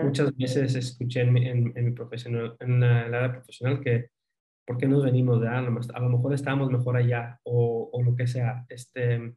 [0.00, 4.08] Muchas veces escuché en, mi- en, en mi profesional, en la, el área profesional que,
[4.66, 5.70] ¿por qué nos venimos de A lo
[6.08, 8.64] mejor estábamos mejor allá o, o lo que sea.
[8.68, 9.34] Este,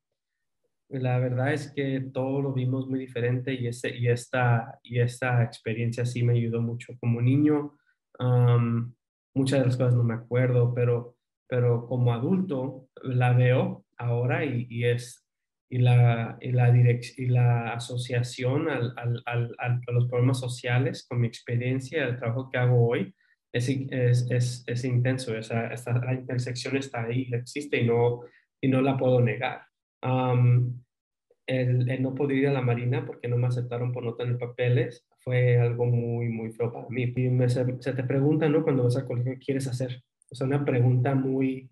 [0.90, 5.44] la verdad es que todo lo vimos muy diferente y, ese, y, esta, y esta
[5.44, 6.94] experiencia sí me ayudó mucho.
[7.00, 7.78] Como niño,
[8.20, 8.94] am,
[9.34, 11.16] muchas de las cosas no me acuerdo, pero,
[11.48, 15.25] pero como adulto la veo ahora y, y es
[15.76, 21.20] y la, y la, y la asociación al, al, al, a los problemas sociales con
[21.20, 23.14] mi experiencia, el trabajo que hago hoy,
[23.52, 25.36] es, es, es, es intenso.
[25.36, 28.22] Esa, esta, la intersección está ahí, existe y no,
[28.62, 29.64] y no la puedo negar.
[30.02, 30.82] Am,
[31.46, 34.38] el, el no poder ir a la marina porque no me aceptaron por no tener
[34.38, 37.14] papeles fue algo muy, muy feo para mí.
[37.18, 38.64] Y me, se, se te pregunta, ¿no?
[38.64, 40.02] Cuando vas al colegio, ¿qué quieres hacer?
[40.32, 41.70] O sea, una pregunta muy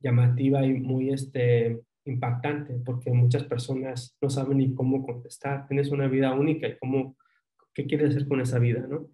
[0.00, 5.66] llamativa y muy este, impactante porque muchas personas no saben ni cómo contestar.
[5.68, 7.16] Tienes una vida única y cómo,
[7.74, 9.08] qué quieres hacer con esa vida, ¿no?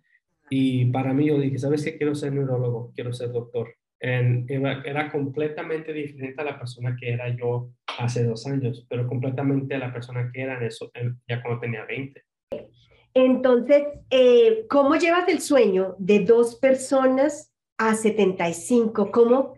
[0.50, 1.96] Y para mí yo dije, ¿sabes qué?
[1.96, 3.74] Quiero ser neurólogo, quiero ser doctor.
[4.00, 9.06] En- era, era completamente diferente a la persona que era yo hace dos años, pero
[9.06, 12.22] completamente a la persona que era en eso, en- ya cuando tenía 20.
[13.14, 19.10] Entonces, eh, ¿cómo llevas el sueño de dos personas a 75?
[19.12, 19.54] ¿Cómo,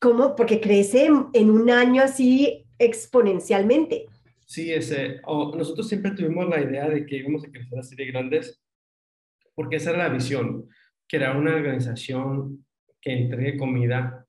[0.00, 0.34] cómo?
[0.34, 4.06] Porque crece en, en un año así exponencialmente.
[4.44, 8.62] Sí, ese, nosotros siempre tuvimos la idea de que íbamos a crecer así de grandes,
[9.54, 10.68] porque esa era la visión,
[11.08, 12.64] que era una organización
[13.00, 14.24] que entregue comida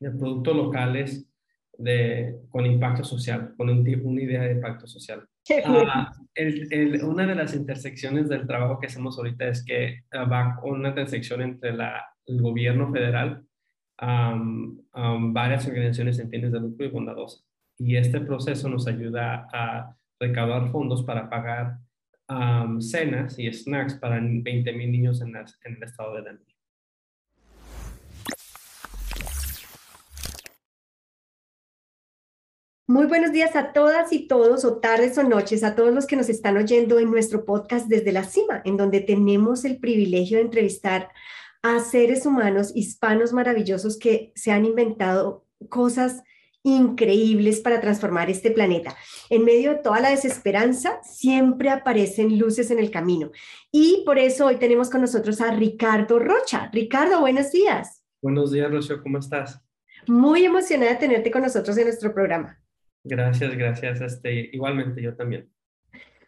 [0.00, 1.26] de productos locales
[1.78, 5.26] de, con impacto social, con un, una idea de impacto social.
[5.64, 10.24] Ah, el- el- una de las intersecciones del trabajo que hacemos ahorita es que ah,
[10.24, 13.44] va una intersección entre la, el gobierno federal,
[13.98, 14.78] am,
[15.32, 17.44] varias organizaciones sin fines de lucro y bondadosas.
[17.84, 21.78] Y este proceso nos ayuda a recaudar fondos para pagar
[22.78, 26.46] cenas y snacks para 20 mil niños en, las- en el estado de Denver.
[32.86, 36.14] Muy buenos días a todas y todos, o tardes o noches, a todos los que
[36.16, 40.44] nos están oyendo en nuestro podcast desde la cima, en donde tenemos el privilegio de
[40.44, 41.08] entrevistar
[41.62, 46.22] a seres humanos hispanos maravillosos que se han inventado cosas
[46.62, 48.96] increíbles para transformar este planeta.
[49.30, 53.30] En medio de toda la desesperanza, siempre aparecen luces en el camino.
[53.70, 56.70] Y por eso hoy tenemos con nosotros a Ricardo Rocha.
[56.72, 58.04] Ricardo, buenos días.
[58.20, 59.60] Buenos días, Rocío, ¿cómo estás?
[60.06, 62.58] Muy emocionada de tenerte con nosotros en nuestro programa.
[63.04, 64.00] Gracias, gracias.
[64.00, 65.50] Este, igualmente, yo también.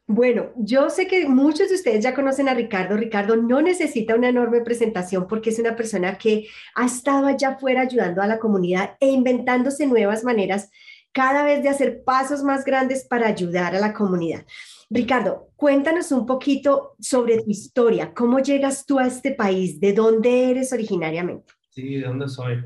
[0.07, 2.97] Bueno, yo sé que muchos de ustedes ya conocen a Ricardo.
[2.97, 7.81] Ricardo no necesita una enorme presentación porque es una persona que ha estado allá afuera
[7.83, 10.71] ayudando a la comunidad e inventándose nuevas maneras
[11.13, 14.45] cada vez de hacer pasos más grandes para ayudar a la comunidad.
[14.91, 18.13] Ricardo, cuéntanos un poquito sobre tu historia.
[18.13, 19.81] ¿Cómo llegas tú a este país?
[19.81, 21.53] ¿De dónde eres originariamente?
[21.71, 22.63] Sí, ¿de dónde soy?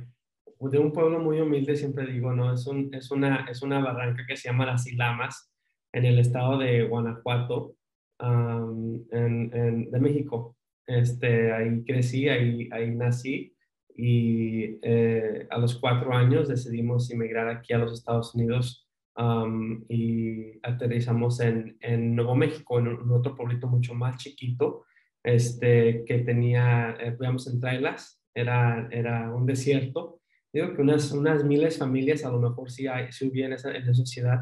[0.59, 2.53] De un pueblo muy humilde, siempre digo, ¿no?
[2.53, 5.53] Es, un, es, una, es una barranca que se llama Las Ilamas,
[5.93, 7.75] en el estado de Guanajuato,
[8.19, 10.57] am, en, en- de México.
[10.87, 13.55] Este, ahí crecí, ahí, ahí nací
[13.95, 20.59] y eh, a los cuatro años decidimos emigrar aquí a los Estados Unidos am, y
[20.63, 24.85] aterrizamos en, en Nuevo México, en, un- en otro pueblito mucho más chiquito,
[25.23, 30.21] este, que tenía, eh, podíamos entrarlas, era, era un desierto.
[30.53, 33.55] Digo que unas, unas miles de familias a lo mejor sí, hay, sí hubiera en
[33.55, 34.41] esa, en esa ciudad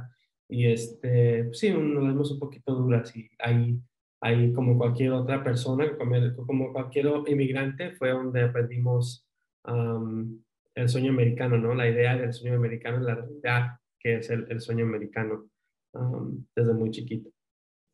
[0.49, 3.79] y este, pues sí, nos vemos un poquito duras y ahí,
[4.21, 9.27] ahí como cualquier otra persona, como, como cualquier inmigrante, fue donde aprendimos
[9.65, 10.43] am,
[10.75, 11.75] el sueño americano, ¿no?
[11.75, 15.49] La idea del sueño americano, la realidad que es el, el sueño americano
[15.95, 17.31] am, desde muy chiquito.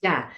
[0.02, 0.30] Ya.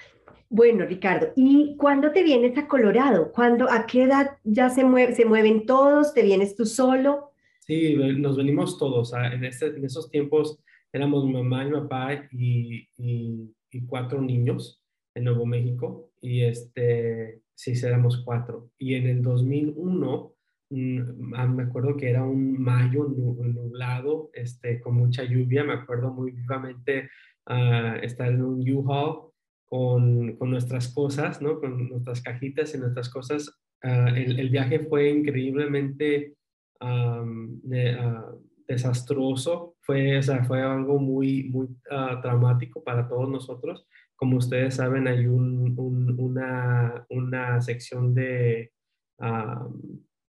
[0.50, 3.32] Bueno, Ricardo, ¿y cuándo te vienes a Colorado?
[3.32, 6.14] ¿Cuándo, a qué edad ya se mueve, se mueven todos?
[6.14, 7.32] ¿Te vienes tú solo?
[7.60, 9.12] Sí, nos venimos todos.
[9.14, 10.60] En, este, en esos tiempos
[10.94, 14.82] éramos mamá y papá y, y, y cuatro niños
[15.14, 16.10] en Nuevo México.
[16.22, 18.70] Y este, sí, éramos cuatro.
[18.78, 20.32] Y en el 2001,
[20.70, 25.64] mm, ah, me acuerdo que era un mayo nu- nublado, este, con mucha lluvia.
[25.64, 27.10] Me acuerdo muy vivamente
[27.46, 29.32] ah, estar en un U-Haul
[29.66, 31.58] con, con nuestras cosas, ¿no?
[31.60, 33.50] Con nuestras cajitas y nuestras cosas.
[33.82, 36.36] Ah, el, el viaje fue increíblemente
[36.80, 38.32] am, de- ah,
[38.68, 43.86] desastroso, fue, o sea, fue algo muy, muy ah, traumático para todos nosotros.
[44.16, 48.72] Como ustedes saben, hay un- un- una, una sección de,
[49.18, 49.80] am,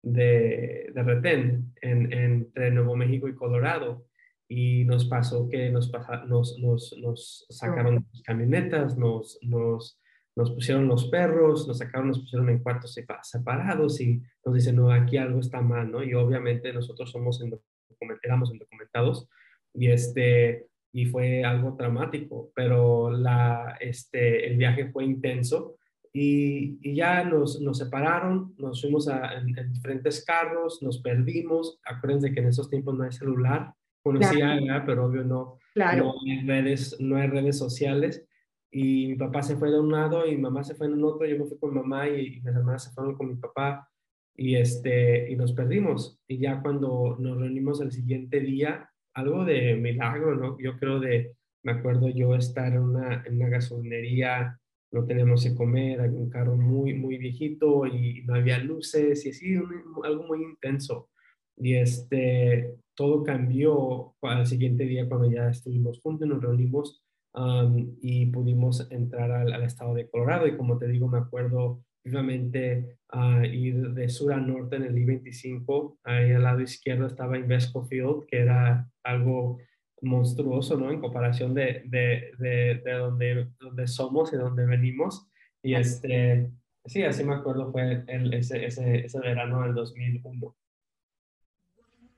[0.02, 4.06] de, de retén en- entre Nuevo México y Colorado.
[4.50, 10.00] Y nos pasó que nos, pasa- nos, nos, nos sacaron las camionetas, nos, nos,
[10.36, 14.92] nos pusieron los perros, nos sacaron, nos pusieron en cuartos separados y nos dicen, no,
[14.92, 16.04] aquí algo está mal, ¿no?
[16.04, 17.42] Y obviamente nosotros somos
[18.24, 19.28] éramos indocumentados
[19.74, 25.78] y este, y fue algo traumático, pero la, este, el viaje fue intenso
[26.14, 32.32] y, y ya nos, nos, separaron, nos fuimos a, en, diferentes carros, nos perdimos, acuérdense
[32.32, 33.74] que en esos tiempos no hay celular,
[34.04, 38.24] conocía, pero obvio no, no, hay redes, no hay redes sociales
[38.70, 41.06] y mi papá se fue de un lado y mi mamá se fue en un
[41.06, 43.90] otro, yo me fui con mamá y, mis hermanas se fueron con mi papá
[44.36, 46.20] y, este, y nos perdimos.
[46.28, 50.58] Y ya cuando nos reunimos el siguiente día, algo de milagro, ¿no?
[50.60, 54.60] Yo creo de, me acuerdo yo estar en una, en una gasolinería,
[54.92, 59.30] no tenemos que comer, hay un carro muy, muy viejito y no había luces y
[59.30, 59.56] así,
[60.04, 61.10] algo muy intenso.
[61.58, 67.04] Y este, todo cambió al siguiente día cuando ya estuvimos juntos, nos reunimos
[68.02, 70.48] y pudimos entrar al, estado de Colorado.
[70.48, 74.98] Y como te digo, me acuerdo vivamente uh, ir de sur a norte en el
[74.98, 75.98] I-25.
[76.04, 79.60] Ahí al lado izquierdo estaba Invesco Field, que era algo
[80.02, 80.92] monstruoso, ¿no?
[80.92, 85.28] En comparación de, de, de, donde, donde somos y donde venimos.
[85.62, 86.52] Y este,
[86.86, 90.56] sí, así me acuerdo, fue el, ese, ese, ese verano del 2001.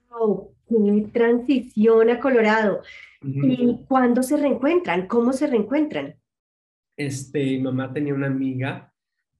[0.10, 0.52] ¡Wow!
[0.68, 2.82] ¡Qué transición a Colorado!
[3.22, 5.08] ¿Y cuándo se reencuentran?
[5.08, 6.16] ¿Cómo se reencuentran?
[6.98, 8.95] Este, mi mamá tenía una amiga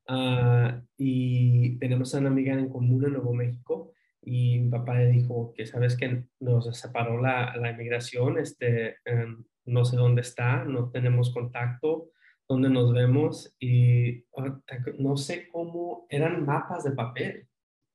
[0.10, 5.54] uh, y tenemos una amiga en común en Nuevo México y mi papá le dijo
[5.56, 10.90] que sabes que nos separó la, la inmigración, este, um, no sé dónde está, no
[10.90, 12.10] tenemos contacto,
[12.48, 14.60] dónde nos vemos y ah,
[15.00, 17.48] no sé cómo eran mapas de papel.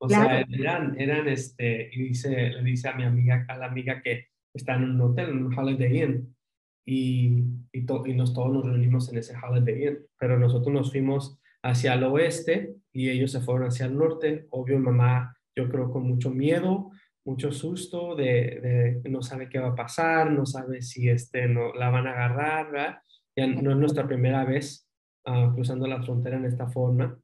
[0.03, 4.01] O sea, eran, eran este, y dice, le dice a mi amiga, a la amiga
[4.01, 6.35] que está en un hotel, en un Holiday Inn,
[6.83, 11.39] y, y, y nos, todos nos reunimos en ese Holiday Inn, pero nosotros nos fuimos
[11.63, 14.47] hacia el oeste y ellos se fueron hacia el norte.
[14.49, 16.91] Obvio, mamá, yo creo con mucho miedo,
[17.25, 21.73] mucho susto de, de no sabe qué va a pasar, no sabe si este, no,
[21.73, 22.97] la van a agarrar, ¿verdad?
[23.35, 24.87] Ya no es nuestra primera vez
[25.25, 27.17] uh, cruzando la frontera en esta forma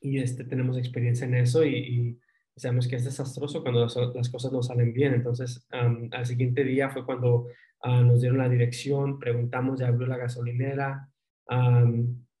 [0.00, 2.18] y este, tenemos experiencia en eso y,
[2.58, 5.12] sabemos que es desastroso cuando las, cosas no salen bien.
[5.12, 7.48] Entonces, al siguiente día fue cuando
[7.82, 11.06] ah, nos dieron la dirección, preguntamos, ya abrió la gasolinera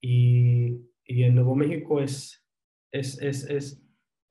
[0.00, 2.44] y, y, en Nuevo México es,
[2.92, 3.82] es, es, es,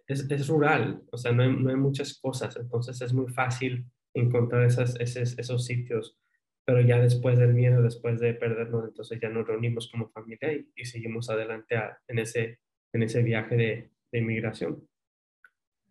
[0.07, 4.65] es, rural, o sea, no hay, no hay, muchas cosas, entonces es muy fácil encontrar
[4.65, 6.17] esas, esos, esos sitios
[6.65, 10.67] pero ya después del miedo, después de perdernos, entonces ya nos reunimos como familia y,
[10.75, 11.75] y seguimos adelante
[12.07, 12.59] en, ese,
[12.91, 14.83] en ese viaje de, de inmigración.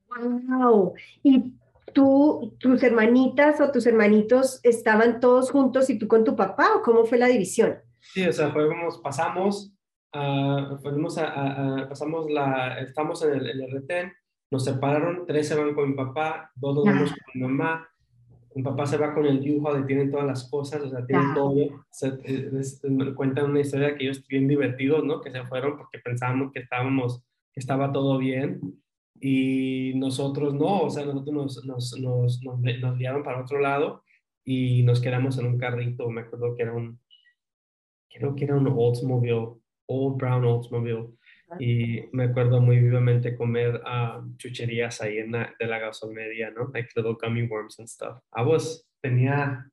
[0.09, 0.95] ¡Wow!
[1.23, 1.55] ¿Y
[1.93, 6.83] tú, tus hermanitas o tus hermanitos estaban todos juntos y tú con tu papá o
[6.83, 7.79] cómo fue la división?
[8.01, 9.73] Sí, o sea, fuimos, pasamos,
[10.15, 14.13] uh, fuimos a, pasamos la, estamos en el, en el, retén,
[14.51, 17.89] nos separaron, tres se van con mi papá, dos nos vamos con mi mamá,
[18.55, 21.55] mi papá se va con el le tienen todas las cosas, o sea, tienen todo.
[21.91, 22.13] Se,
[23.17, 25.21] cuentan una historia que ellos bien divertidos, ¿no?
[25.21, 27.21] Que se fueron porque pensábamos que estábamos,
[27.53, 28.61] que estaba todo bien.
[29.21, 34.05] Y nosotros no, o sea, nosotros nos, nos, nos, nos, nos guiaron para otro lado
[34.45, 37.01] y nos quedamos en un carrito, me acuerdo que era un,
[38.11, 39.55] creo que era un Oldsmobile,
[39.87, 41.09] Old Brown Oldsmobile
[41.59, 46.71] y me acuerdo muy vivamente comer uh, chucherías ahí en la, de la gasolinería, ¿no?
[46.73, 48.19] Like little gummy worms and stuff.
[48.35, 49.71] I was, tenía,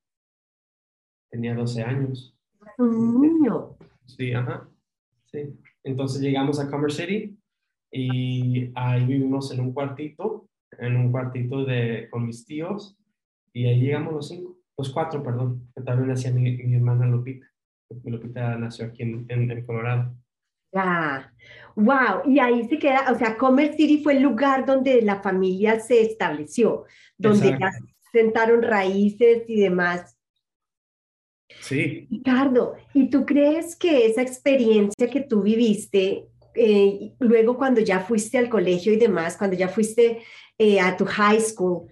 [1.29, 2.37] tenía 12 años.
[2.77, 3.77] Un niño.
[4.05, 4.69] Sí, ajá.
[5.25, 5.57] Sí.
[5.83, 7.37] Entonces llegamos a Commerce City
[7.91, 12.97] y ahí vivimos en un cuartito, en un cuartito de, con mis tíos
[13.53, 17.50] y ahí llegamos los cinco, los cuatro, perdón, que también nacía mi, mi hermana Lupita.
[18.03, 20.15] Lupita nació aquí en, en, en Colorado.
[20.73, 21.33] Ya,
[21.75, 25.79] wow, y ahí se queda, o sea, Commerce City fue el lugar donde la familia
[25.79, 26.85] se estableció,
[27.17, 27.71] donde ya
[28.11, 30.17] sentaron raíces y demás.
[31.59, 32.07] Sí.
[32.09, 38.37] Ricardo, ¿y tú crees que esa experiencia que tú viviste, eh, luego cuando ya fuiste
[38.37, 40.21] al colegio y demás, cuando ya fuiste
[40.57, 41.89] eh, a tu high school,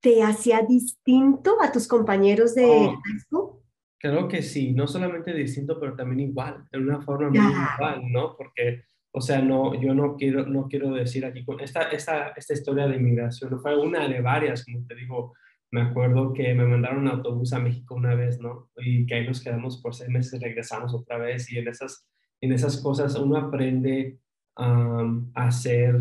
[0.00, 3.00] te hacía distinto a tus compañeros de oh.
[3.02, 3.61] high school?
[4.02, 8.36] Creo que sí, no solamente distinto, pero también igual, en una forma muy igual, ¿no?
[8.36, 8.82] Porque,
[9.12, 12.88] o sea, no, yo no quiero, no quiero decir aquí, con esta, esta, esta historia
[12.88, 15.34] de inmigración fue una de varias, como te digo,
[15.70, 18.70] me acuerdo que me mandaron un autobús a México una vez, ¿no?
[18.76, 22.04] Y que ahí nos quedamos por seis meses, regresamos otra vez y en esas,
[22.40, 24.18] en esas cosas uno aprende
[24.56, 25.94] a hacer,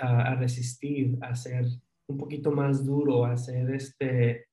[0.00, 1.66] a, a, resistir, a ser
[2.06, 4.46] un poquito más duro, a ser este,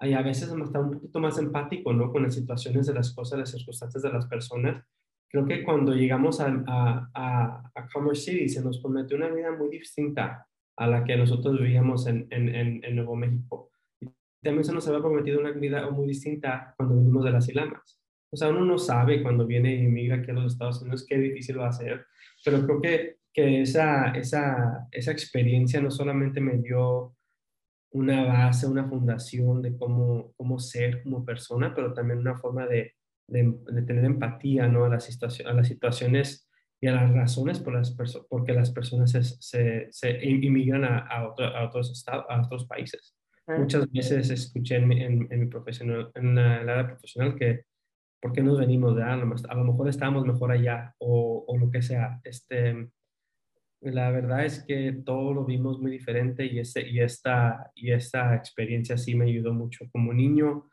[0.00, 2.12] y a veces estar un poquito más empático, ¿no?
[2.12, 4.84] Con las situaciones de las cosas, las circunstancias de las personas.
[5.28, 9.70] creo que cuando llegamos a, a, a, Commerce City se nos prometió una vida muy
[9.70, 13.70] distinta a la que nosotros vivíamos en, en, en, Nuevo México.
[14.00, 14.08] Y
[14.42, 18.00] también se nos había prometido una vida muy distinta cuando vinimos de las Ilamas.
[18.30, 21.16] O sea, uno no sabe cuando viene y emigra aquí a los Estados Unidos qué
[21.16, 22.06] difícil va a ser,
[22.44, 27.15] pero creo que, que esa, esa, esa experiencia no solamente me dio
[27.96, 32.94] una base, una fundación de cómo, cómo ser como persona, pero también una forma de,
[33.26, 34.84] de, tener empatía ¿no?
[34.84, 36.46] a, las a las situaciones
[36.78, 37.96] y a las razones por las
[38.28, 43.16] porque las personas se, se, inmigran a, a, otros estados, a otros países.
[43.46, 47.64] Muchas veces escuché en, en, mi profesional, en la, área profesional que
[48.20, 51.80] ¿por qué nos venimos de A lo mejor estábamos mejor allá o, o, lo que
[51.80, 52.20] sea.
[52.24, 52.88] Este,
[53.92, 58.34] la verdad es que todo lo vimos muy diferente y, ese, y, esta, y esta
[58.34, 59.84] experiencia sí me ayudó mucho.
[59.92, 60.68] Como niño,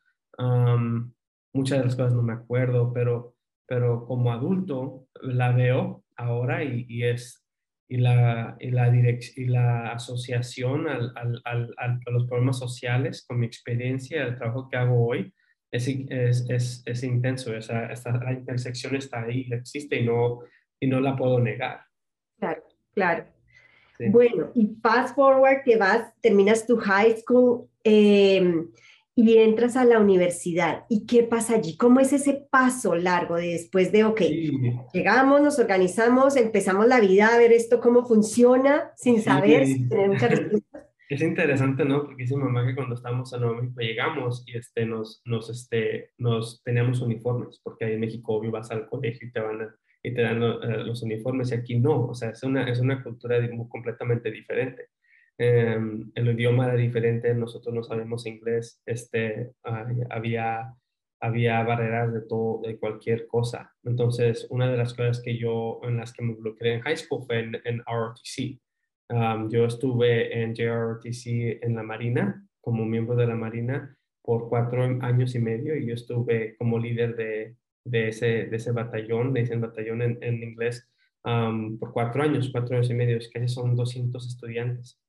[1.53, 3.35] muchas de las cosas no me acuerdo, pero,
[3.67, 7.43] pero como adulto la veo ahora y, y es
[7.87, 13.39] y la, y la, y la asociación al, al, al, a los problemas sociales con
[13.39, 15.31] mi experiencia, el trabajo que hago hoy,
[15.71, 17.55] es, es, es, es intenso.
[17.55, 20.39] Esa, esta, la intersección está ahí, existe y no,
[20.79, 21.81] y no la puedo negar.
[22.39, 23.25] Claro, claro.
[24.09, 28.65] Bueno, y fast forward que vas, terminas tu high school, eh,
[29.15, 30.85] y entras a la universidad.
[30.89, 31.77] ¿Y qué pasa allí?
[31.77, 34.21] ¿Cómo es ese paso largo de después de, ok,
[34.93, 40.29] llegamos, nos organizamos, empezamos la vida a ver esto cómo funciona sin saber, tener muchas
[40.39, 40.83] respuestas?
[41.09, 42.03] Es interesante, ¿no?
[42.05, 46.09] Porque dice mamá que cuando estábamos en Nuevo México llegamos y este, nos, nos, este,
[46.17, 49.61] nos teníamos uniformes, porque ahí en México obvio vas al colegio y te van
[50.03, 53.01] y te dan eh, los uniformes y aquí no, o sea, es una, es una
[53.01, 53.37] cultura
[53.69, 54.89] completamente diferente.
[55.37, 60.75] Em, el idioma era diferente, nosotros no sabemos inglés, este, había,
[61.21, 63.73] había barreras de todo, de cualquier cosa.
[63.83, 67.25] Entonces, una de las cosas que yo, en las que me bloqueé en high school
[67.25, 68.59] fue en, en ROTC.
[69.49, 75.35] yo estuve en JROTC en la Marina, como miembro de la Marina, por cuatro años
[75.35, 79.55] y medio y yo estuve como líder de, de, ese, de ese batallón, de ese
[79.57, 80.87] batallón en, en inglés,
[81.23, 84.99] por cuatro años, cuatro años y medio, es que son 200 estudiantes.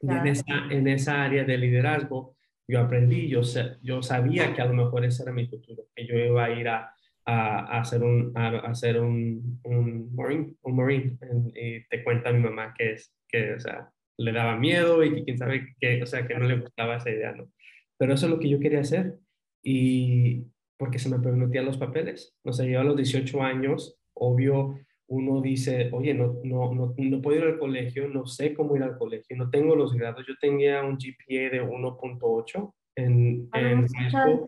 [0.00, 2.36] Y en esa, en esa área de liderazgo
[2.68, 3.40] yo aprendí, yo,
[3.82, 6.68] yo sabía que a lo mejor ese era mi futuro, que yo iba a ir
[6.68, 11.18] a, a, hacer un, a, hacer un, un marine, un marine.
[11.54, 15.24] Y te cuenta mi mamá que, es, que o sea, le daba miedo y que
[15.24, 17.50] quién sabe que, o sea, que no le gustaba esa idea, ¿no?
[17.96, 19.14] Pero eso es lo que yo quería hacer.
[19.62, 20.44] Y
[20.78, 22.34] porque se me permitían los papeles.
[22.44, 27.22] O sea, yo a los 18 años, obvio, uno dice, oye, no, no, no, no,
[27.22, 30.24] puedo ir al colegio, no sé cómo ir al colegio, no tengo los grados.
[30.26, 34.44] Yo tenía un GPA de 1.8 en, ah, en high school.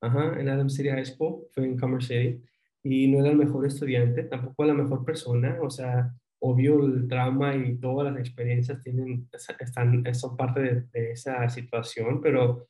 [0.00, 2.42] Ajá, en Adam City High School, fue en Commerce City,
[2.82, 7.56] y no era el mejor estudiante, tampoco la mejor persona, o sea, obvio el trauma
[7.56, 12.68] y todas las experiencias tienen, están, son parte de, esa situación, pero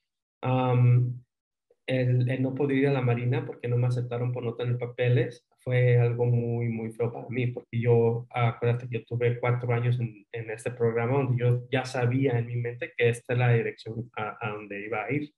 [1.86, 5.46] el, no poder ir a la Marina porque no me aceptaron por no tener papeles
[5.60, 9.98] fue algo muy, muy feo para mí, porque yo, acuérdate que yo tuve cuatro años
[9.98, 13.52] en, en, este programa donde yo ya sabía en mi mente que esta es la
[13.52, 15.32] dirección a, donde iba a ir.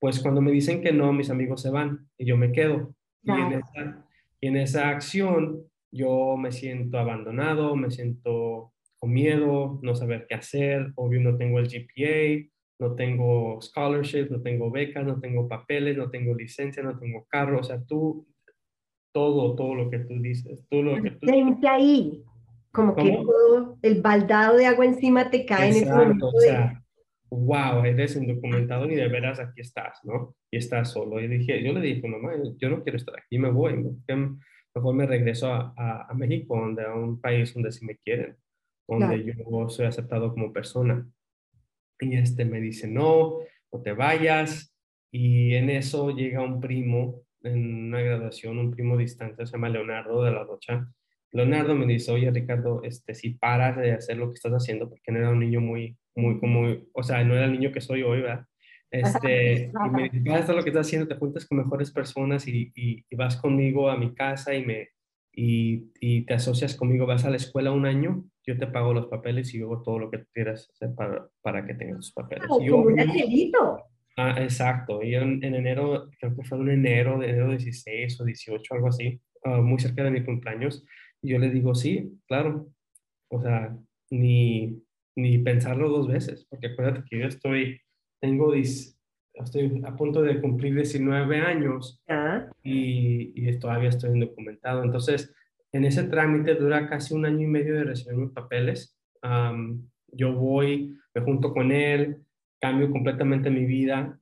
[0.00, 2.94] Pues cuando me dicen que no, mis amigos se van y yo me quedo.
[3.22, 4.06] Y, en esa,
[4.40, 5.62] y en esa acción
[5.92, 11.60] yo me siento abandonado, me siento con miedo, no saber qué hacer, obvio no tengo
[11.60, 16.98] el GPA, no tengo scholarship, no tengo becas, no tengo papeles, no tengo licencia, no
[16.98, 18.26] tengo carro, o sea, tú,
[19.12, 21.26] todo, todo lo que tú dices, todo lo que tú...
[21.68, 22.22] ahí,
[22.72, 26.28] como que todo el baldado de agua encima te cae en ese momento.
[26.28, 26.82] O sea,
[27.30, 30.34] wow, eres indocumentado y de veras aquí estás, ¿no?
[30.50, 31.20] Y estás solo.
[31.20, 33.74] Y dije, yo le dije, mamá, yo no quiero estar aquí, me voy,
[34.74, 38.36] mejor me regreso a, a, a México, donde, a un país donde sí me quieren,
[38.88, 41.06] donde yo soy aceptado como persona.
[42.00, 43.38] Y este me dice, no,
[43.72, 44.74] no te vayas.
[45.10, 50.24] Y en eso llega un primo en una graduación, un primo distante, se llama Leonardo
[50.24, 50.88] de la Rocha.
[51.30, 55.12] Leonardo me dice, oye Ricardo, este, si paras de hacer lo que estás haciendo, porque
[55.12, 58.02] no era un niño muy, muy, como, o sea, no era el niño que soy
[58.02, 58.46] hoy, ¿verdad?
[58.90, 61.90] Este, y me dice, vas a hacer lo que estás haciendo, te juntas con mejores
[61.90, 64.90] personas y, y, y vas conmigo a mi casa y me,
[65.32, 69.06] y, y, te asocias conmigo, vas a la escuela un año, yo te pago los
[69.06, 72.46] papeles y hago todo lo que quieras hacer para, para que tengas los papeles.
[72.46, 73.78] como un angelito.
[74.16, 75.02] Ah, exacto.
[75.02, 78.88] Y en, en, enero, creo que fue en enero, de enero 16 o 18, algo
[78.88, 80.84] así, ah, muy cerca de mi cumpleaños,
[81.20, 82.68] y yo le digo, sí, claro.
[83.28, 83.76] O sea,
[84.10, 84.82] ni,
[85.16, 87.80] ni pensarlo dos veces, porque acuérdate que yo estoy,
[88.20, 92.00] tengo, estoy a punto de cumplir 19 años
[92.62, 94.84] y, y, todavía estoy indocumentado.
[94.84, 95.34] Entonces,
[95.74, 98.96] en ese trámite dura casi un año y medio de recibir mis papeles.
[100.12, 102.22] yo voy, me junto con él,
[102.60, 104.16] cambio completamente mi vida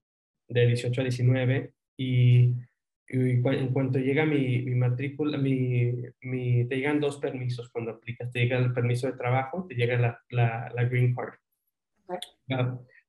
[0.49, 2.55] de 18 a 19 y,
[3.09, 5.93] en cuanto llega mi, mi matrícula, mi,
[6.23, 8.33] mi, te llegan dos permisos cuando aplicas.
[8.33, 11.35] Te llega el permiso de trabajo, te llega la, la, la green card.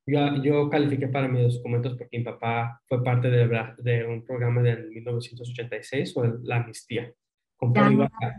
[0.05, 3.47] Yo, yo, califiqué para mis documentos porque mi papá fue parte de,
[3.77, 7.13] de un programa de 1986 o la amnistía
[7.63, 8.38] con Polivaca.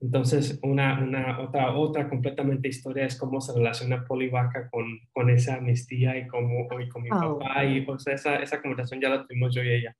[0.00, 5.56] Entonces, una, una, otra, otra completamente historia es cómo se relaciona Polivaca con, con esa
[5.56, 7.38] amnistía y, cómo, y con mi oh.
[7.38, 7.64] papá.
[7.64, 9.96] Y pues esa, esa conversación ya la tuvimos yo y ella.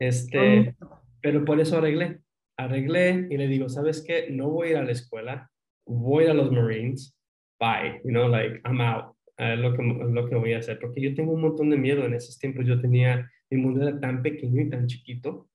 [0.00, 0.74] Este,
[1.20, 2.18] pero por eso arreglé.
[2.58, 4.28] Arreglé y le digo, ¿sabes qué?
[4.30, 5.50] No voy a ir a la escuela,
[5.86, 7.16] voy a los Marines.
[7.60, 8.00] Bye.
[8.04, 9.14] You know, like, I'm out.
[9.38, 10.80] Es lo, que, lo que voy a hacer.
[10.80, 12.66] Porque yo tengo un montón de miedo en esos tiempos.
[12.66, 15.48] Yo tenía, mi mundo era tan pequeño y tan chiquito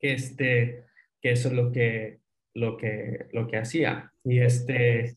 [0.00, 0.84] que este
[1.26, 2.20] que eso es lo que,
[2.54, 4.12] lo que, lo que hacía.
[4.22, 5.16] Y este,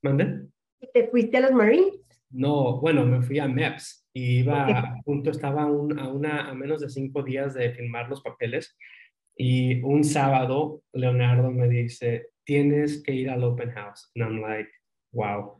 [0.00, 0.46] ¿mande?
[0.94, 1.98] ¿Te fuiste a los Marines?
[2.30, 6.80] No, bueno, me fui a MEPS y iba, a punto estaba a, una, a menos
[6.80, 8.76] de cinco días de firmar los papeles
[9.36, 14.12] y un sábado Leonardo me dice, tienes que ir al open house.
[14.14, 14.70] And I'm like,
[15.10, 15.59] wow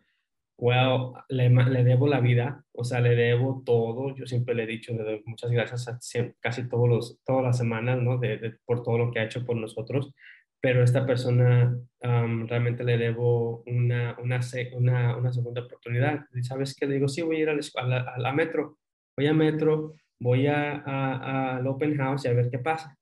[0.60, 4.14] well, le, le, debo la vida, o sea, le debo todo.
[4.14, 5.98] Yo siempre le he dicho, le doy muchas gracias a,
[6.40, 8.18] casi todos los, todas las semanas, ¿no?
[8.18, 10.14] De, por todo lo que ha hecho por nosotros.
[10.60, 14.40] Pero a esta persona realmente le debo una, una,
[14.74, 16.26] una, una, segunda oportunidad.
[16.34, 16.86] ¿Y sabes qué?
[16.86, 18.76] Le digo, sí, voy a ir a la, a la, metro.
[19.16, 22.94] Voy a metro, voy a, al open house y a ver qué pasa.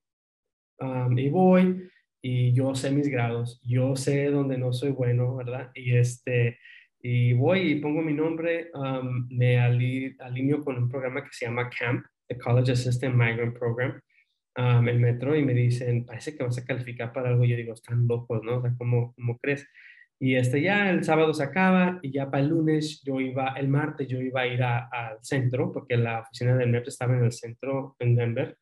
[1.17, 1.91] y voy
[2.23, 5.71] y yo sé mis grados, yo sé dónde no soy bueno, ¿verdad?
[5.75, 6.59] Y este,
[7.01, 11.71] y voy y pongo mi nombre, um, me alineo con un programa que se llama
[11.71, 14.01] CAMP, the College Assistant Migrant Program,
[14.57, 17.45] um, el metro, y me dicen, parece que vas a calificar para algo.
[17.45, 18.59] Yo digo, están locos, ¿no?
[18.59, 19.67] O sea, ¿cómo, cómo crees?
[20.21, 23.69] Y este ya el sábado se acaba y ya para el lunes yo iba, el
[23.69, 27.33] martes yo iba a ir al centro, porque la oficina del metro estaba en el
[27.33, 28.57] centro en Denver,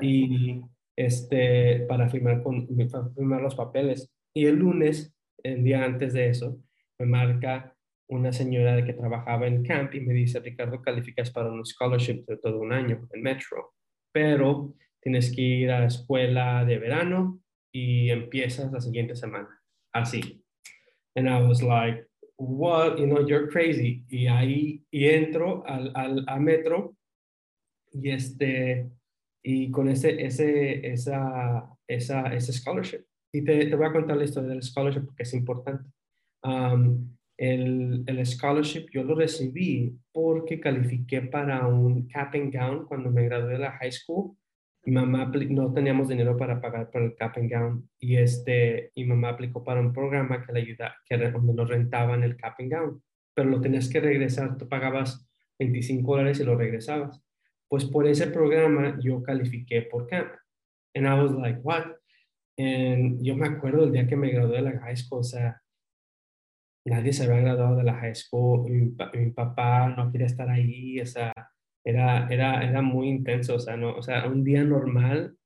[0.00, 0.60] y
[0.94, 4.12] este, para firmar, con, para firmar los papeles.
[4.34, 6.58] Y el lunes, el día antes de eso,
[7.02, 7.74] me marca
[8.08, 12.36] una señora que trabajaba en camp y me dice, Ricardo, calificas para un scholarship de
[12.36, 13.74] todo un año en Metro,
[14.12, 17.40] pero tienes que ir a la escuela de verano
[17.72, 19.48] y empiezas la siguiente semana.
[19.92, 20.44] Así.
[21.16, 24.04] And I was like, what, you know, you're crazy.
[24.08, 26.94] Y ahí y entro al, al, a Metro
[27.92, 28.90] y este,
[29.42, 33.04] y con ese, ese, esa, esa, ese scholarship.
[33.34, 35.90] Y te, te voy a contar la historia del scholarship porque es importante
[36.42, 43.24] el, el, scholarship yo lo recibí porque califiqué para un cap and gown cuando me
[43.24, 44.36] gradué de la high school.
[44.84, 49.04] Mi mamá no teníamos dinero para pagar por el cap and gown y este, mi
[49.04, 52.72] mamá aplicó para un programa que le ayuda, que donde nos rentaban el cap and
[52.72, 53.02] gown,
[53.34, 55.28] pero lo tenías que regresar, tú pagabas
[55.58, 57.22] 25 dólares y lo regresabas.
[57.68, 60.32] Pues por ese programa yo califiqué por camp.
[60.94, 61.84] And I was like, what?
[62.58, 65.61] And yo me acuerdo el día que me gradué de la high school, o sea,
[66.84, 71.06] nadie se había graduado de la high school, mi, papá no quería estar ahí, o
[71.06, 71.32] sea,
[71.84, 75.36] era, era, era muy intenso, o sea, no, o sea, un día normal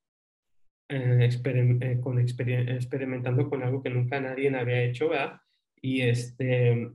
[0.89, 5.41] eh, eh, con experimentando con algo que nunca nadie había hecho, ¿verdad?
[5.81, 6.91] Y este,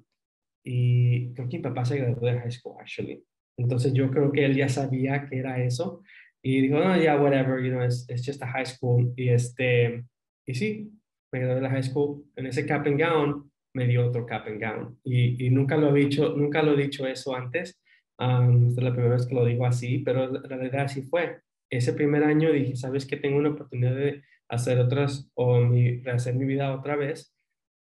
[0.63, 3.23] y creo que mi papá se graduó de high school, actually.
[3.57, 6.01] Entonces yo creo que él ya sabía que era eso
[6.41, 9.13] y dijo, no, ya, whatever, you know, it's, it's, just a high school.
[9.15, 10.05] Y este,
[10.45, 10.91] y sí,
[11.31, 14.47] me gradué de la high school en ese cap and gown me dio otro cap
[14.47, 14.99] and gown.
[15.03, 17.81] Y, y nunca, lo he dicho, nunca lo he dicho eso antes.
[18.19, 21.41] Um, esta es la primera vez que lo digo así, pero la, realidad así fue.
[21.69, 26.35] Ese primer año dije, ¿sabes que Tengo una oportunidad de hacer otras o mi, hacer
[26.35, 27.33] mi vida otra vez.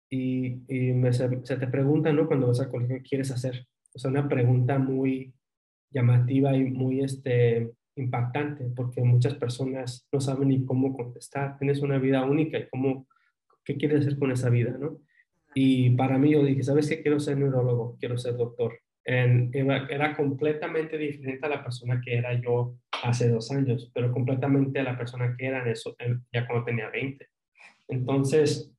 [0.09, 2.27] Y, y me, se, te pregunta, ¿no?
[2.27, 3.67] Cuando vas al colegio, ¿qué quieres hacer?
[3.95, 5.35] O sea, una pregunta muy
[5.91, 11.59] llamativa y muy este, impactante, porque muchas personas no saben ni cómo contestar.
[11.59, 13.07] Tienes una vida única y cómo,
[13.65, 14.99] qué quieres hacer con esa vida, ¿no?
[15.55, 17.03] Y para mí yo dije, ¿sabes qué?
[17.03, 18.79] Quiero ser neurólogo, quiero ser doctor.
[19.05, 24.85] era, completamente diferente a la persona que era yo hace dos años, pero completamente a
[24.85, 25.97] la persona que era en eso,
[26.33, 27.27] ya cuando tenía 20.
[27.89, 28.73] Entonces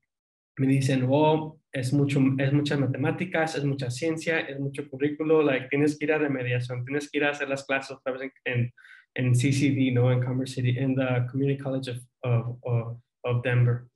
[0.57, 5.67] me dicen, oh, es, mucho, es muchas matemáticas, es mucha ciencia, es mucho currículo, like,
[5.69, 8.71] tienes que ir a remediación, tienes que ir a hacer las clases otra vez en,
[9.15, 10.11] en, CCD, ¿no?
[10.11, 11.91] En Commerce City, en the Community College
[12.23, 13.90] of, of, of Denver.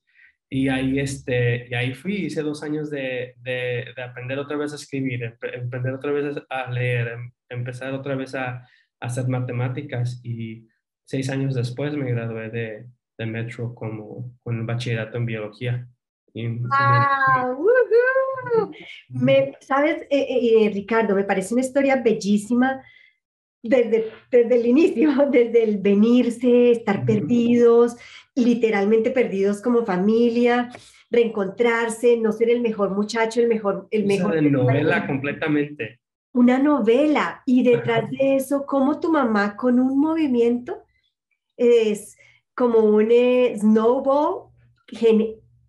[0.49, 4.75] Y ahí, este, y ahí fui, hice dos años de, de, aprender otra vez a
[4.75, 8.67] escribir, aprender otra vez a leer, em, empezar otra vez a,
[9.01, 10.67] hacer matemáticas y
[11.03, 15.87] seis años después me gradué de, de Metro como con un bachillerato en biología.
[19.09, 22.83] me, Sabes, eh, eh, Ricardo, me parece una historia bellísima
[23.67, 27.97] desde, desde el inicio, desde el venirse, estar perdidos,
[28.35, 30.69] literalmente perdidos como familia,
[31.09, 33.87] reencontrarse, no ser el mejor muchacho, el mejor...
[33.91, 35.99] El mejor de novela completamente.
[36.33, 37.41] Una novela.
[37.45, 40.83] Y detrás de eso, como tu mamá con un movimiento
[41.57, 42.17] es
[42.53, 44.49] como un eh, snowball,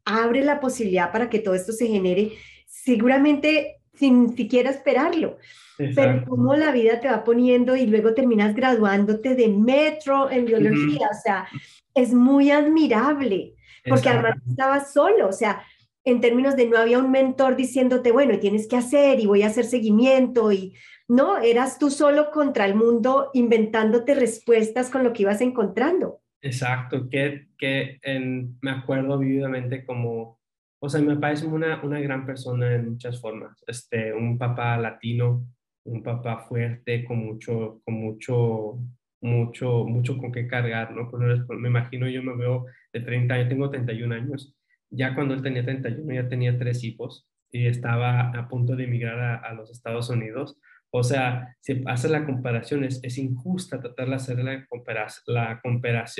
[0.04, 2.32] abre la posibilidad para que todo esto se genere,
[2.66, 5.38] seguramente sin siquiera esperarlo.
[5.76, 11.08] Pero cómo la vida te va poniendo y luego terminas graduándote de metro en biología,
[11.10, 11.46] o sea,
[11.94, 13.54] es muy admirable,
[13.86, 15.62] porque además estabas solo, o sea,
[16.04, 19.48] en términos de no había un mentor diciéndote, bueno, tienes que hacer y voy a
[19.48, 20.74] hacer seguimiento y
[21.08, 26.20] no, eras tú solo contra el mundo inventándote respuestas con lo que ibas encontrando.
[26.40, 30.38] Exacto, que, que en, me acuerdo vividamente como,
[30.78, 35.46] o sea, me parece una, una gran persona en muchas formas, este, un papá latino,
[35.84, 38.78] un papá fuerte, con mucho, con mucho,
[39.20, 41.10] mucho, mucho con qué cargar, ¿no?
[41.58, 44.54] me imagino, yo me veo de 30 años, tengo 31 años,
[44.90, 49.44] ya cuando él tenía 31 ya tenía tres hijos y estaba a punto de emigrar
[49.44, 50.58] a, los Estados Unidos.
[50.90, 55.24] O sea, si hace la comparación, es, es injusta tratar de hacer la, comparación,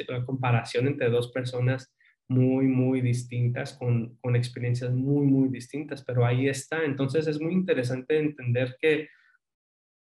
[0.08, 1.95] la comparación entre dos personas
[2.28, 6.84] muy, muy distintas, con, con experiencias muy, muy distintas, pero ahí está.
[6.84, 9.08] Entonces es muy interesante entender que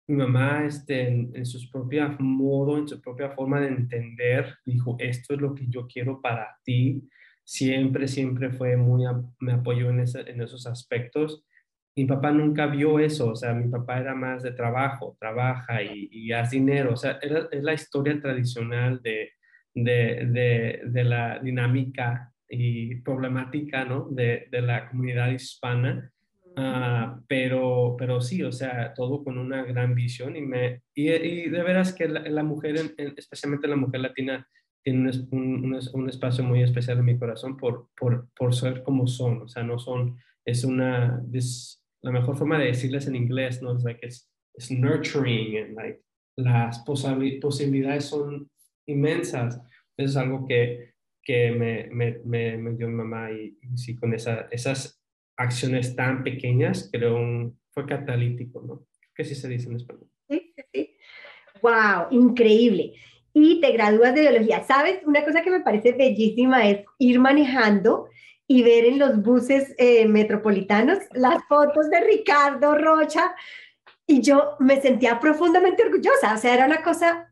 [0.09, 5.35] mi mamá, este, en, su propia modo, en su propia forma de entender, dijo, esto
[5.35, 7.07] es lo que yo quiero para ti.
[7.45, 9.05] Siempre, siempre fue muy,
[9.41, 11.45] me apoyó en, en esos aspectos.
[11.95, 16.09] Mi papá nunca vio eso, o sea, mi papá era más de trabajo, trabaja y,
[16.11, 19.33] y haz dinero, o sea, es la historia tradicional de,
[19.75, 24.09] de, de, de, la dinámica y problemática, ¿no?
[24.11, 26.13] De, de la comunidad hispana
[26.61, 31.63] Ah, pero, pero sí, o sea, todo con una gran visión y, me, y, de
[31.63, 32.75] veras que la, mujer,
[33.17, 34.49] especialmente la mujer latina,
[34.83, 39.43] tiene un, un, espacio muy especial en mi corazón por, por, por ser como son,
[39.43, 43.77] o sea, no son, es una, es la mejor forma de decirles en inglés, ¿no?
[43.77, 46.01] Es like, es, es nurturing, and like,
[46.37, 48.51] las posibilidades son
[48.89, 49.61] inmensas.
[49.97, 54.15] Eso es algo que, que me, me, me, dio mi mamá y, y sí, con
[54.15, 55.03] esa, esas
[55.37, 58.87] acciones tan pequeñas, creo, fue catalítico, ¿no?
[59.15, 60.09] ¿Qué sí se dice en español.
[60.29, 60.97] Sí, sí.
[61.63, 62.07] ¡Wow!
[62.11, 62.95] Increíble.
[63.33, 64.63] Y te gradúas de biología.
[64.65, 65.01] ¿Sabes?
[65.05, 68.09] Una cosa que me parece bellísima es ir manejando
[68.47, 73.35] y ver en los buses eh, metropolitanos las fotos de Ricardo Rocha.
[74.07, 76.35] Y yo me sentía profundamente orgullosa.
[76.35, 77.28] O sea, era una cosa,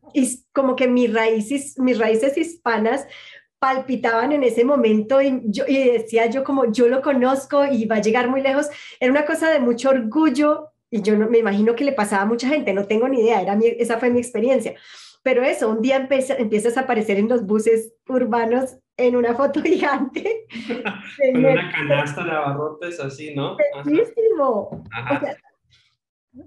[0.53, 3.07] como que mis raíces, mis raíces hispanas
[3.59, 7.97] palpitaban en ese momento y, yo, y decía yo como yo lo conozco y va
[7.97, 8.67] a llegar muy lejos.
[8.99, 12.27] Era una cosa de mucho orgullo y yo no, me imagino que le pasaba a
[12.27, 14.75] mucha gente, no tengo ni idea, era esa fue mi experiencia.
[15.23, 20.45] Pero eso, un día empiezas a aparecer en los buses urbanos en una foto gigante.
[21.33, 23.57] Con una canasta de abarrotes así, ¿no?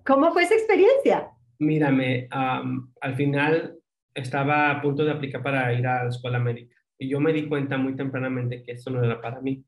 [0.07, 1.31] ¿Cómo fue esa experiencia?
[1.61, 3.77] Mírame, al final
[4.15, 7.49] estaba a punto de aplicar para ir a la escuela médica y yo me di
[7.49, 9.65] cuenta muy tempranamente que esto no era para mí.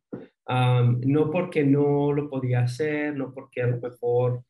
[0.46, 4.44] no porque no lo podía hacer, no porque a lo mejor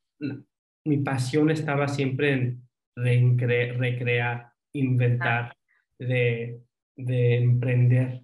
[0.85, 5.57] mi pasión estaba siempre en recrear, inventar,
[5.97, 6.61] de,
[6.97, 8.23] de emprender.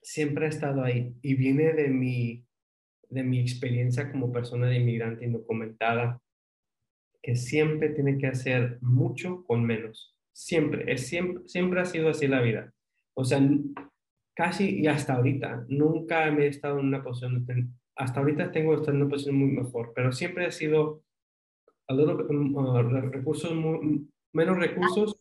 [0.00, 2.44] Siempre ha estado ahí y viene de mi,
[3.08, 6.20] de mi experiencia como persona de inmigrante indocumentada,
[7.22, 10.16] que siempre tiene que hacer mucho con menos.
[10.32, 12.72] Siempre, es siempre, siempre ha sido así la vida
[13.14, 13.40] o sea,
[14.34, 17.46] casi y hasta ahorita, nunca me he estado en una posición,
[17.96, 21.02] hasta ahorita tengo estado en una posición muy mejor, pero siempre he sido
[21.88, 23.52] a um, uh, recursos,
[24.32, 25.18] menos recursos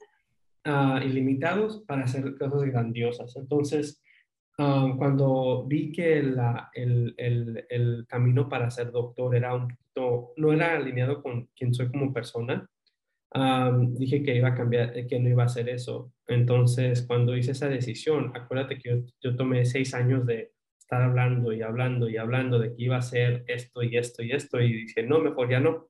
[0.65, 3.35] uh, ilimitados para hacer cosas grandiosas.
[3.35, 4.01] Entonces,
[4.61, 10.33] uh, cuando vi que la, el, el, el, camino para ser doctor era un poquito,
[10.37, 12.67] no era alineado con quien soy como persona,
[13.97, 16.13] dije que iba a cambiar, que no iba a hacer eso.
[16.27, 21.61] Entonces, cuando hice esa decisión, acuérdate que yo, tomé seis años de estar hablando y
[21.61, 25.03] hablando y hablando de que iba a hacer esto y esto y esto y dije,
[25.03, 25.87] no, mejor ya no.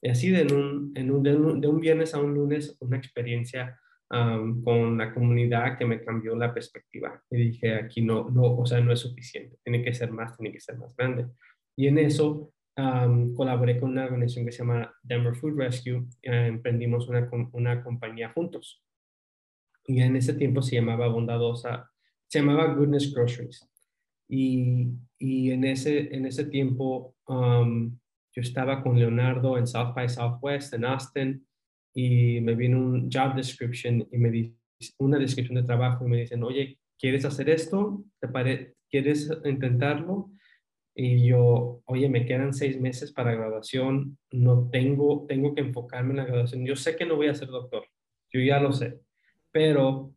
[0.00, 4.98] Y así de un, en un, de, un, viernes a un lunes, una experiencia con
[4.98, 7.22] la comunidad que me cambió la perspectiva.
[7.30, 10.52] Y dije, aquí no, no, o sea, no es suficiente, tiene que ser más, tiene
[10.52, 11.26] que ser más grande.
[11.76, 12.52] Y en eso
[13.36, 18.32] colaboré con una organización que se llama Denver Food Rescue, eh, emprendimos una, una compañía
[18.32, 18.82] juntos.
[19.86, 21.90] Y en ese tiempo se llamaba Bondadosa,
[22.26, 23.68] se llamaba Goodness Groceries.
[24.28, 24.88] Y,
[25.18, 30.84] y en, ese, en ese tiempo yo estaba con Leonardo en South by Southwest, en
[30.84, 31.46] Austin,
[31.94, 34.54] y me vino un job description y me dice
[34.98, 38.04] una descripción de trabajo y me dicen, oye, ¿quieres hacer esto?
[38.20, 40.30] ¿Te pare ¿Quieres intentarlo?
[40.94, 46.18] Y yo, oye, me quedan seis meses para graduación, no tengo, tengo que enfocarme en
[46.18, 46.64] la graduación.
[46.64, 47.84] Yo sé que no voy a ser doctor,
[48.32, 49.00] yo ya lo sé,
[49.50, 50.14] pero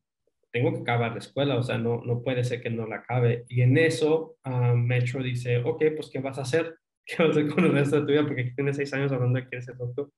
[0.51, 3.45] tengo que acabar la escuela, o sea, no, no puede ser que no la acabe.
[3.49, 6.77] Y en eso, uh, Metro dice, ok, pues, ¿qué vas a hacer?
[7.05, 8.27] ¿Qué vas a hacer con el resto de tu vida?
[8.27, 10.11] Porque aquí tienes seis años hablando de que ser doctor.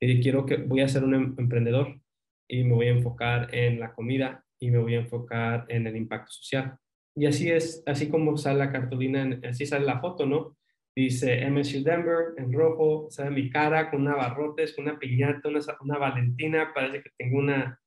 [0.00, 2.00] Y quiero que, voy a ser un em, emprendedor
[2.48, 5.96] y me voy a enfocar en la comida y me voy a enfocar en el
[5.96, 6.76] impacto social.
[7.16, 10.56] Y así es, así como sale la cartulina, así sale la foto, ¿no?
[10.96, 15.60] Dice MSU Denver en rojo, sale mi cara con una barrotes, con una piñata, una,
[15.80, 17.80] una valentina, parece que tengo una,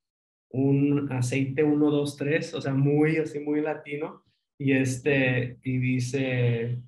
[0.52, 4.24] un aceite 1, 2, 3, o sea, muy así, muy latino.
[4.60, 6.82] Y, este, y dice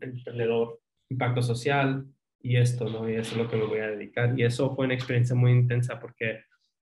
[0.00, 2.06] emprendedor, impacto social
[2.40, 3.08] y esto, ¿no?
[3.08, 4.38] Y eso es lo que me voy a dedicar.
[4.38, 6.40] Y eso fue una experiencia muy intensa porque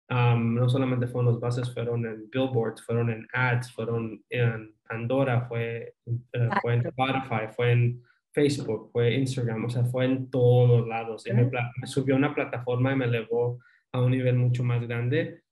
[0.08, 5.94] no solamente fueron los bases, fueron en billboards, fueron en ads, fueron en Pandora, fue,
[6.06, 11.26] eh, fue en Spotify, fue en Facebook, fue Instagram, o sea, fue en todos lados.
[11.26, 11.48] Y me,
[11.84, 13.58] subió a una plataforma y me elevó
[13.92, 15.42] a un nivel mucho más grande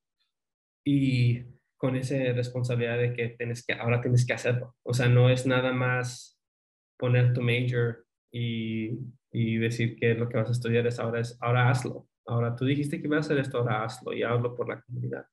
[0.83, 1.43] y
[1.77, 4.75] con esa responsabilidad de que, tienes que ahora tienes que hacerlo.
[4.83, 6.39] O sea, no es nada más
[6.97, 8.99] poner tu major y,
[9.31, 12.07] y decir que lo que vas a estudiar es ahora, es ahora hazlo.
[12.25, 15.25] Ahora tú dijiste que ibas a hacer esto, ahora hazlo y hablo por la comunidad.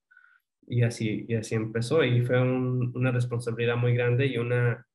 [0.67, 4.85] Y así, y así empezó y fue una responsabilidad muy grande y una,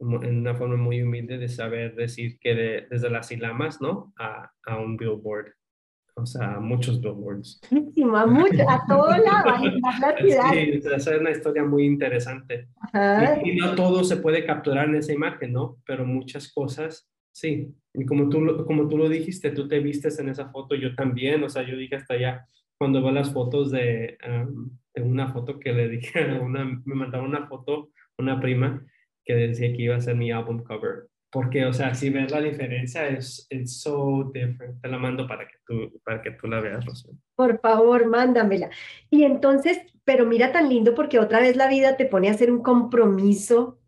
[0.00, 4.12] en una forma muy humilde de saber decir que desde las ilamas, ¿no?
[4.18, 5.52] A, a, un billboard.
[6.14, 7.60] O sea, muchos billboards.
[7.70, 9.60] A, mucho, a todo lado, a
[10.00, 10.50] la ciudad.
[10.52, 12.68] Sí, es una historia muy interesante.
[13.44, 15.78] Y, y, no todo se puede capturar en esa imagen, ¿no?
[15.86, 17.74] Pero muchas cosas, sí.
[17.92, 21.42] Y como tú, como tú lo dijiste, tú te vistes en esa foto, yo también,
[21.42, 22.46] o sea, yo dije hasta allá,
[22.78, 24.16] cuando veo las fotos de,
[24.96, 28.84] una foto que le dije, una, me mandaron una foto, una prima,
[29.24, 31.08] que decía que iba a ser mi álbum cover.
[31.32, 34.80] Porque, o sea, si ves la diferencia, es so different.
[34.80, 37.08] Te la mando para que tú, para que tú la veas, Rosy.
[37.36, 38.70] Por favor, mándamela.
[39.10, 42.50] Y entonces, pero mira tan lindo porque otra vez la vida te pone a hacer
[42.50, 43.78] un compromiso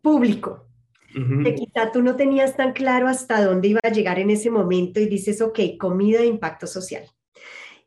[0.00, 0.71] público
[1.12, 5.00] que quizá tú no tenías tan claro hasta dónde iba a llegar en ese momento
[5.00, 7.04] y dices, ok, comida de impacto social.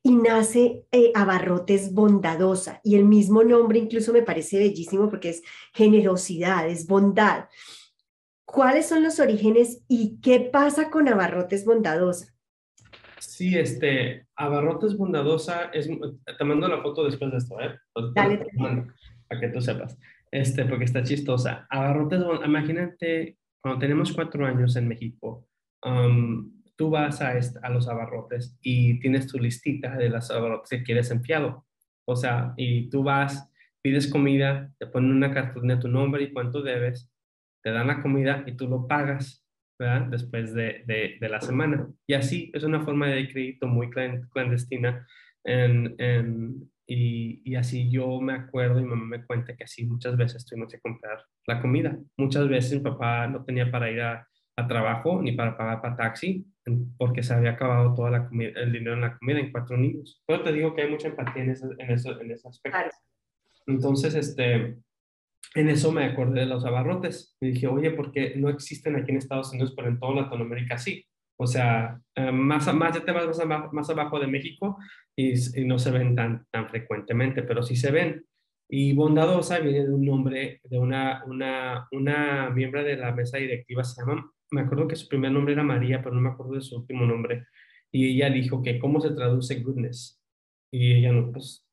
[0.03, 5.43] Y nace eh, Abarrotes Bondadosa y el mismo nombre incluso me parece bellísimo porque es
[5.73, 7.45] generosidad, es bondad.
[8.45, 12.33] ¿Cuáles son los orígenes y qué pasa con Abarrotes Bondadosa?
[13.19, 15.89] Sí, este, Abarrotes Bondadosa es,
[16.37, 17.75] te mando la foto después de esto, ¿eh?
[18.13, 18.45] Dale.
[19.27, 19.97] Para que tú sepas
[20.35, 21.65] este, porque está chistosa.
[21.69, 25.47] Abarrotes, imagínate, cuando tenemos cuatro años en México,
[25.85, 27.31] um, tú vas a,
[27.63, 31.65] a, los abarrotes y tienes tu listita de las abarrotes que quieres empleado.
[32.05, 33.49] O sea, y tú vas,
[33.81, 37.09] pides comida, te ponen una cartulina tu nombre y cuánto debes,
[37.63, 39.47] te dan la comida y tú lo pagas,
[39.79, 40.07] ¿verdad?
[40.09, 41.87] Después de, de, de la semana.
[42.05, 45.07] Y así es una forma de crédito muy clandestina
[45.45, 50.45] en, en, y, así yo me acuerdo y mamá me cuenta que así muchas veces
[50.45, 51.97] tuvimos que comprar la comida.
[52.17, 54.27] Muchas veces mi papá no tenía para ir a,
[54.69, 56.45] trabajo ni para pagar para taxi
[56.97, 60.23] porque se había acabado comida, el dinero en la comida en cuatro niños.
[60.25, 62.79] Pero te digo que hay mucha empatía en ese, en eso, en ese aspecto.
[63.67, 64.77] Entonces, este,
[65.55, 67.35] en eso me acordé de los abarrotes.
[67.41, 70.77] Y dije, oye, ¿por qué no existen aquí en Estados Unidos, pero en toda Latinoamérica
[70.77, 71.05] sí?
[71.37, 74.77] O sea, eh, más, más de temas más abajo, más abajo de México
[75.15, 75.33] y,
[75.65, 78.25] no se ven tan, tan frecuentemente, pero sí se ven.
[78.69, 83.83] Y Bondadosa viene de un nombre de una, una, una miembro de la mesa directiva,
[83.83, 86.61] se llama, me acuerdo que su primer nombre era María, pero no me acuerdo de
[86.61, 87.45] su último nombre.
[87.91, 90.21] Y ella dijo que cómo se traduce goodness.
[90.71, 91.65] Y ella no, pues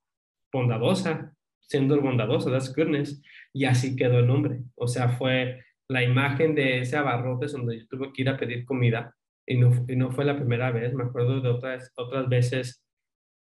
[0.53, 3.23] bondadosa, siendo bondadosa, that's goodness.
[3.53, 4.61] Y así quedó el nombre.
[4.75, 8.65] O sea, fue la imagen de ese abarrotes donde yo tuve que ir a pedir
[8.65, 9.15] comida
[9.47, 12.82] y no, y no fue la primera vez, me acuerdo de otras, otras veces,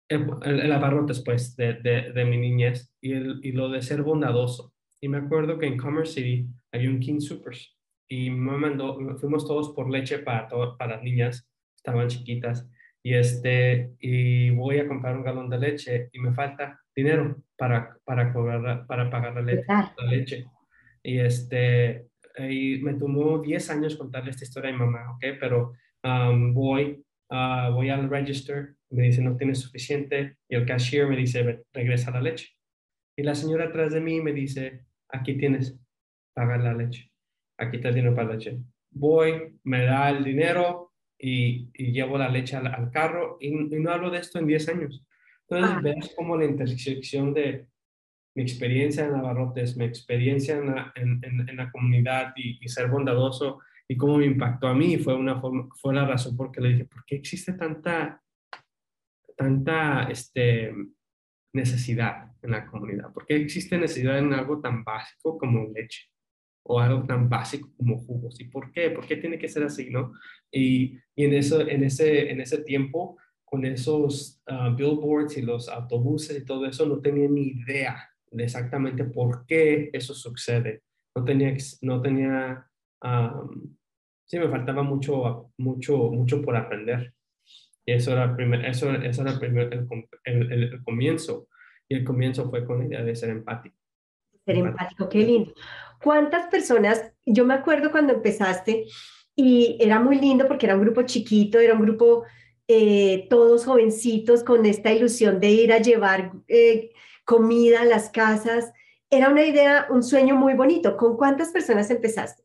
[0.09, 4.03] el, el abarrotes pues de, de, de, mi niñez y, el, y lo de ser
[4.03, 4.73] bondadoso.
[5.01, 7.77] Y me acuerdo que en Commerce City había un King Supers
[8.09, 12.69] y me mandó, fuimos todos por leche para, para las niñas, estaban chiquitas,
[13.03, 17.99] y, este, y voy a comprar un galón de leche y me falta dinero para,
[18.03, 20.47] para, cobrar, para pagar la leche, la leche.
[21.03, 22.07] Y este,
[22.39, 25.25] y me tomó 10 años contarle esta historia a mi mamá, ¿ok?
[25.39, 31.07] Pero um, voy, uh, voy al register, me dice no tienes suficiente y el cashier
[31.07, 32.49] me dice regresa la leche.
[33.17, 35.79] Y la señora atrás de mí me dice, aquí tienes,
[36.35, 37.11] pagar la leche,
[37.59, 38.59] aquí está el dinero para la leche.
[38.91, 44.19] Voy, me da el dinero y, llevo la leche al, carro y, no hablo de
[44.19, 45.07] esto en 10 años.
[45.49, 45.81] Entonces, ah.
[45.83, 47.69] ves como la intersección de
[48.35, 53.97] mi experiencia en Navarrotes, mi experiencia en la, en, la comunidad y, ser bondadoso y
[53.97, 56.85] cómo me impactó a mí fue, una forma, fue la razón por que le dije,
[56.87, 58.23] ¿por qué existe tanta,
[59.37, 60.73] tanta este,
[61.53, 63.13] necesidad en la comunidad?
[63.13, 66.09] ¿Por qué existe necesidad en algo tan básico como leche?
[66.65, 68.41] o algo tan básico como jugos.
[68.41, 68.91] ¿Y por qué?
[68.91, 70.13] ¿Por qué tiene que ser así, no?
[70.51, 75.69] Y, y en, eso, en, ese, en ese tiempo, con esos ah, billboards y los
[75.69, 80.83] autobuses y todo eso, no tenía ni idea de exactamente por qué eso sucede.
[81.15, 82.67] No tenía, no tenía,
[84.25, 87.15] sí, me faltaba mucho, mucho, mucho por aprender.
[87.87, 89.87] Y eso era primer, eso, eso era el, primer,
[90.25, 91.49] el, el, comienzo.
[91.89, 93.77] Y el comienzo fue con la idea de ser empático.
[94.45, 95.53] Ser empático, qué lindo.
[96.03, 98.87] ¿Cuántas personas, yo me acuerdo cuando empezaste
[99.37, 102.25] y era muy lindo porque era un grupo chiquito, era un grupo
[102.67, 106.93] eh, todos jovencitos con esta ilusión de ir a llevar eh,
[107.25, 108.73] comida a las casas.
[109.11, 110.97] Era una idea, un sueño muy bonito.
[110.97, 112.44] ¿Con cuántas personas empezaste?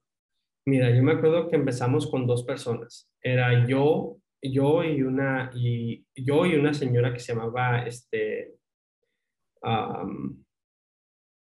[0.69, 3.11] Mira, yo me acuerdo que empezamos con dos personas.
[3.21, 8.53] Era yo, yo y una, y, yo y una señora que se llamaba, este,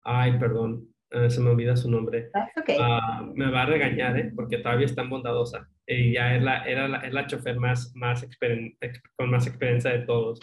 [0.04, 2.30] ay, perdón, eh, se me olvida su nombre.
[2.80, 4.32] Ah, me va a regañar, ¿eh?
[4.34, 5.70] Porque todavía es tan bondadosa.
[5.86, 8.26] Y ya es la, era la, es la chofer más, más
[9.18, 10.40] con más experiencia de todos.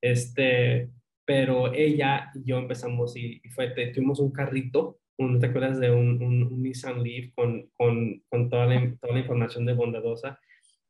[0.00, 0.90] Este,
[1.24, 6.22] pero ella y yo empezamos y, fue, tuvimos un carrito, un, ¿te acuerdas de un,
[6.22, 10.38] un, Nissan Leaf con, con, con toda, la, toda, la, información de Bondadosa?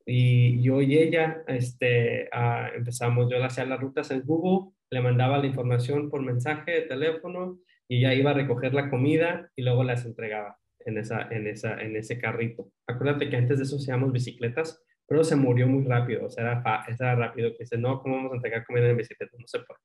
[0.05, 5.01] Y yo y ella este, ah, empezamos, yo le hacía las rutas en Google, le
[5.01, 7.59] mandaba la información por mensaje de teléfono
[7.89, 11.81] y ella iba a recoger la comida y luego las entregaba en, esa, en, esa,
[11.81, 12.71] en ese carrito.
[12.87, 16.85] Acuérdate que antes de eso hacíamos bicicletas, pero se murió muy rápido, o sea, era,
[16.89, 19.37] era rápido, que dice, no, ¿cómo vamos a entregar comida en bicicleta?
[19.39, 19.81] No se puede.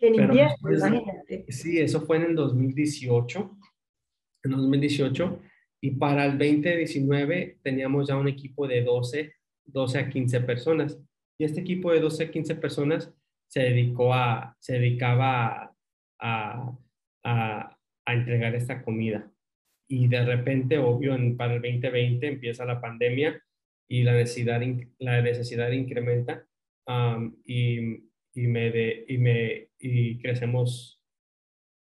[0.00, 1.44] En invierno, imagínate.
[1.48, 3.58] Sí, eso fue en el 2018.
[4.44, 5.40] En 2018.
[5.80, 9.34] Y para el 2019 teníamos ya un equipo de 12,
[9.66, 10.98] 12 a 15 personas.
[11.38, 13.14] Y este equipo de 12 a 15 personas
[13.48, 15.74] se dedicó a, se dedicaba
[16.20, 16.76] a,
[17.24, 19.30] a, a entregar esta comida.
[19.88, 23.40] Y de repente, obvio, en, para el 2020 empieza la pandemia
[23.88, 24.60] y la necesidad,
[24.98, 26.46] la necesidad incrementa.
[27.44, 31.02] y y me, de, y me y crecemos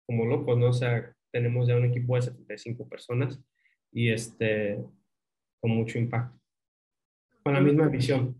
[0.05, 0.67] como locos, ¿no?
[0.67, 3.41] O sea, tenemos ya un equipo de 75 personas
[3.91, 4.79] y este,
[5.59, 6.39] con mucho impacto,
[7.43, 8.39] con la misma visión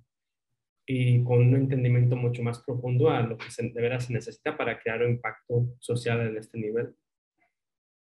[0.86, 4.80] y con un entendimiento mucho más profundo a lo que de veras se necesita para
[4.80, 6.94] crear un impacto social en este nivel.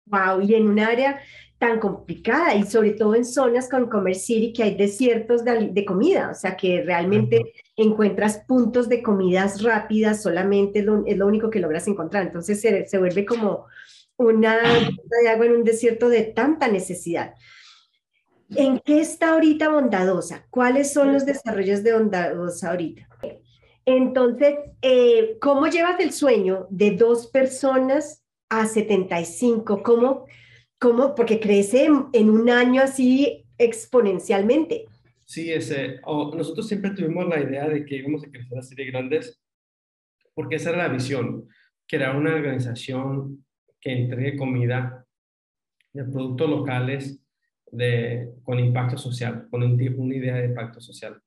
[0.08, 1.20] Wow, y en un área
[1.58, 6.30] tan complicada y sobre todo en zonas con Commerce City que hay desiertos de, comida,
[6.30, 7.42] o sea que realmente
[7.76, 12.98] encuentras puntos de comidas rápidas, solamente es lo, único que logras encontrar, entonces se, se
[13.00, 13.66] vuelve como
[14.18, 17.34] una de agua en un desierto de tanta necesidad.
[18.56, 20.46] ¿En qué está ahorita Bondadosa?
[20.50, 23.08] ¿Cuáles son los desarrollos de Bondadosa ahorita?
[23.86, 29.84] Entonces, eh, ¿cómo llevas el sueño de dos personas a 75?
[29.84, 30.26] ¿Cómo,
[30.80, 34.86] cómo porque crece en, un año así exponencialmente?
[35.26, 39.40] Sí, ese, nosotros siempre tuvimos la idea de que íbamos a crecer así de grandes,
[40.34, 41.48] porque esa era la visión,
[41.88, 43.45] crear una organización
[43.86, 45.06] que entregue comida
[45.94, 47.22] de productos locales
[47.72, 51.22] de, con impacto social, con un, una idea de impacto social.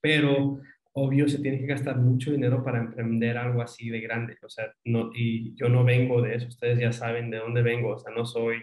[0.00, 0.60] Pero
[0.94, 4.72] obvio se tiene que gastar mucho dinero para emprender algo así de grande, o sea,
[4.84, 8.12] no, y yo no vengo de eso, ustedes ya saben de dónde vengo, o sea,
[8.12, 8.56] no soy,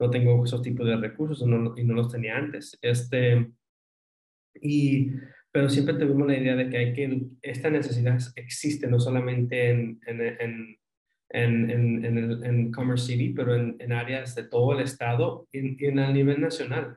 [0.00, 2.76] no tengo esos tipos de recursos y no los tenía antes.
[2.82, 3.52] Este,
[4.60, 5.12] y,
[5.52, 10.00] pero siempre tuvimos la idea de que hay que, esta necesidad existe no solamente en,
[10.06, 10.81] en, en
[11.32, 15.86] en, en, en, en, Commerce City, pero en, áreas de todo el estado y, y,
[15.88, 16.96] en el nivel nacional.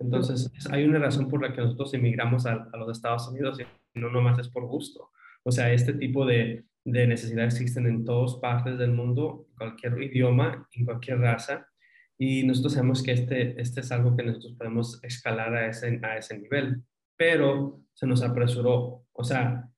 [0.00, 3.58] Entonces, hay una razón por la que nosotros emigramos a, a los Estados Unidos
[3.94, 5.10] no nomás es por gusto.
[5.44, 10.68] O sea, este tipo de, de necesidades existen en todas partes del mundo, cualquier idioma,
[10.72, 11.66] en cualquier raza,
[12.18, 16.16] y nosotros sabemos que este, este es algo que nosotros podemos escalar a ese, a
[16.16, 16.82] ese nivel,
[17.16, 19.04] pero se nos apresuró.
[19.12, 19.68] O sea,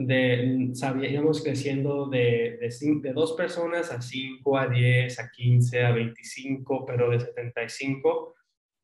[0.00, 5.92] de, sabíamos creciendo de, de, de, dos personas a cinco, a diez, a quince, a
[5.92, 8.34] veinticinco, pero de setenta y cinco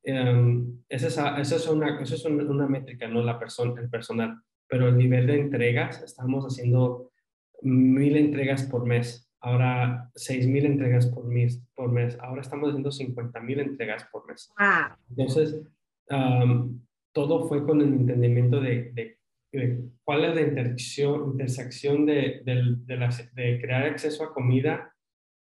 [0.03, 1.17] em, esa, es,
[1.53, 4.39] esa, es una, esa es una, métrica, no la persona, el personal,
[4.69, 7.11] pero el nivel de entregas, estamos haciendo
[7.62, 12.93] mil entregas por mes, ahora seis mil entregas por mes, por mes, ahora estamos haciendo
[12.93, 14.53] 50 mil entregas por mes.
[15.09, 15.62] Entonces,
[17.12, 19.16] todo fue con el entendimiento de, de,
[20.04, 22.42] cuál es la intersección, de,
[23.61, 24.94] crear acceso a comida,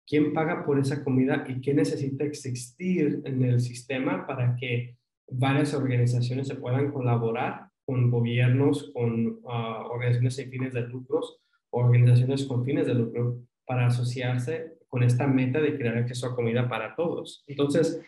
[0.06, 4.96] quién paga por esa comida y qué necesita existir en el sistema para que
[5.28, 11.40] varias organizaciones se puedan colaborar con gobiernos, con ah, organizaciones sin fines de lucros,
[11.70, 16.68] organizaciones con fines de lucro, para asociarse con esta meta de crear acceso a comida
[16.68, 17.44] para todos.
[17.46, 18.00] Entonces,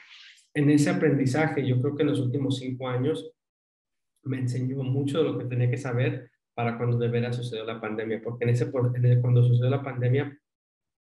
[0.54, 3.32] en ese aprendizaje, yo creo que en los últimos cinco años
[4.24, 7.80] me enseñó mucho de lo que tenía que saber para cuando de veras sucedió la
[7.80, 10.36] pandemia, porque en ese, cuando sucedió la pandemia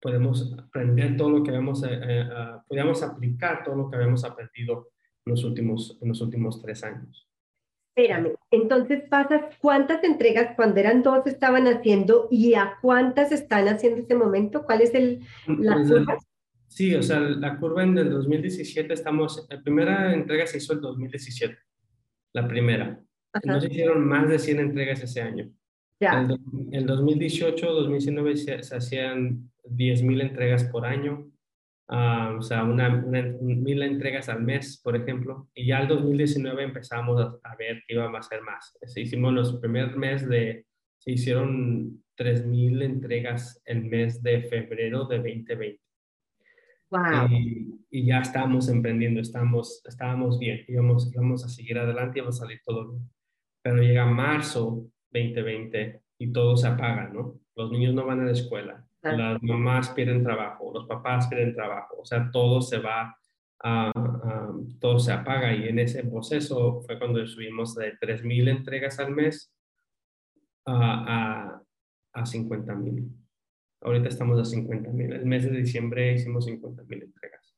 [0.01, 4.23] podemos aprender todo lo que habíamos, eh, eh, ah, podíamos aplicar todo lo que habíamos
[4.23, 4.89] aprendido
[5.25, 7.27] en los últimos, en los últimos tres años.
[7.95, 13.97] Espérame, entonces pasas, ¿cuántas entregas cuando eran dos estaban haciendo y a cuántas están haciendo
[13.97, 14.63] en este momento?
[14.63, 16.17] ¿Cuál es el, la pues, curva?
[16.67, 20.81] Sí, o sea, la curva en el 2017 estamos, la primera entrega se hizo el
[20.81, 21.55] 2017
[22.33, 22.99] la primera.
[23.43, 25.49] No se hicieron más de 100 entregas ese año.
[25.99, 26.27] Ya.
[26.71, 31.31] El, 2018, 2019 se, hacían 10.000 entregas por año,
[31.87, 35.47] ah, o sea, una, mil entregas al mes, por ejemplo.
[35.53, 38.77] Y ya el 2019 empezamos a, ver que iba a ser más.
[38.83, 40.65] Se hicimos los primer mes de,
[40.97, 45.82] se hicieron 3.000 entregas el mes de febrero de 2020.
[47.29, 52.59] Y, ya estábamos emprendiendo, estábamos, estábamos bien, íbamos, íbamos a seguir adelante, íbamos a salir
[52.65, 53.09] todo bien.
[53.61, 57.39] Pero llega marzo 2020 y todo se apaga, ¿no?
[57.55, 61.97] Los niños no van a la escuela, las mamás pierden trabajo, los papás pierden trabajo,
[61.99, 63.15] o sea, todo se va,
[63.63, 63.91] a,
[64.79, 69.53] todo se apaga y en ese proceso fue cuando subimos de 3.000 entregas al mes
[70.65, 71.61] a,
[72.13, 73.22] a, a 50.000.
[73.83, 75.11] Ahorita estamos a 50 mil.
[75.11, 77.55] El mes de diciembre hicimos 50 mil entregas.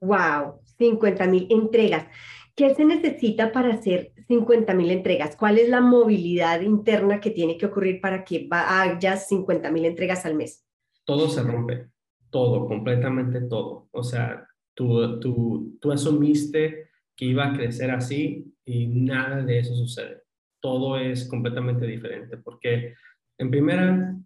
[0.00, 2.06] Wow, 50 mil entregas.
[2.54, 5.36] ¿Qué se necesita para hacer 50 mil entregas?
[5.36, 10.24] ¿Cuál es la movilidad interna que tiene que ocurrir para que haya 50 mil entregas
[10.26, 10.66] al mes?
[11.04, 11.88] Todo se rompe,
[12.30, 13.88] todo, completamente todo.
[13.92, 19.74] O sea, tú, tú, tú asumiste que iba a crecer así y nada de eso
[19.74, 20.22] sucede.
[20.60, 22.94] Todo es completamente diferente porque
[23.38, 24.16] en primera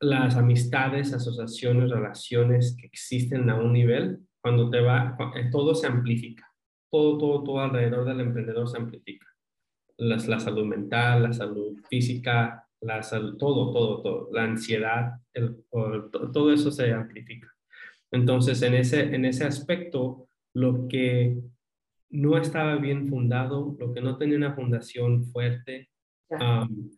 [0.00, 5.86] las amistades, asociaciones, relaciones que existen a un nivel, cuando te va, eh, todo se
[5.86, 6.46] amplifica.
[6.90, 9.26] Todo, todo, todo alrededor del emprendedor se amplifica.
[9.98, 14.28] la salud mental, la salud física, la salud, todo, todo, todo.
[14.32, 15.20] La ansiedad,
[16.32, 17.48] todo eso se amplifica.
[18.10, 21.36] Entonces, en ese, en ese aspecto, lo que
[22.08, 25.90] no estaba bien fundado, lo que no tenía una fundación fuerte,
[26.30, 26.90] um,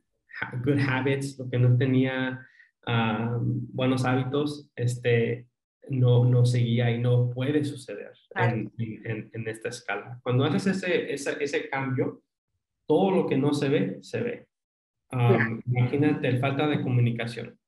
[0.64, 2.40] good habits, lo que no tenía
[2.86, 5.46] buenos hábitos, este,
[5.88, 10.20] no, no seguía y no puede suceder en, en, esta escala.
[10.22, 12.22] Cuando haces ese, ese, ese, cambio,
[12.86, 14.46] todo lo que no se ve, se ve.
[15.66, 17.58] Imagínate, falta de comunicación,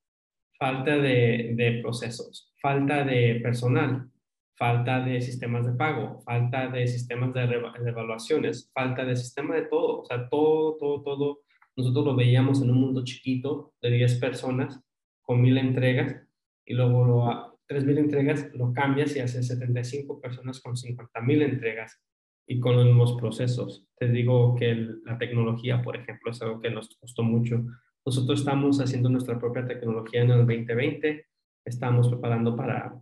[0.58, 4.08] falta de, de, procesos, falta de personal,
[4.56, 9.62] falta de sistemas de pago, falta de sistemas de, de evaluaciones, falta de sistema de
[9.62, 10.00] todo.
[10.00, 11.40] O sea, todo, todo, todo.
[11.76, 14.80] Nosotros lo veíamos en un mundo chiquito de 10 personas
[15.24, 16.16] con mil entregas
[16.64, 21.42] y luego lo, a mil entregas lo cambias y haces 75 personas con 50 mil
[21.42, 22.00] entregas
[22.46, 23.86] y con los mismos procesos.
[23.98, 27.64] Te digo que la tecnología, por ejemplo, es algo que nos costó mucho.
[28.04, 31.26] Nosotros estamos haciendo nuestra propia tecnología en el 2020,
[31.64, 32.94] estamos preparando para,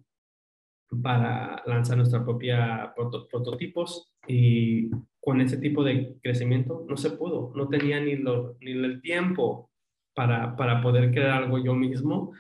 [1.03, 7.69] para lanzar nuestra propia prototipos y con ese tipo de crecimiento no se pudo, no
[7.69, 9.72] tenía ni, lo, ni el tiempo
[10.15, 12.33] para, para poder crear algo yo mismo,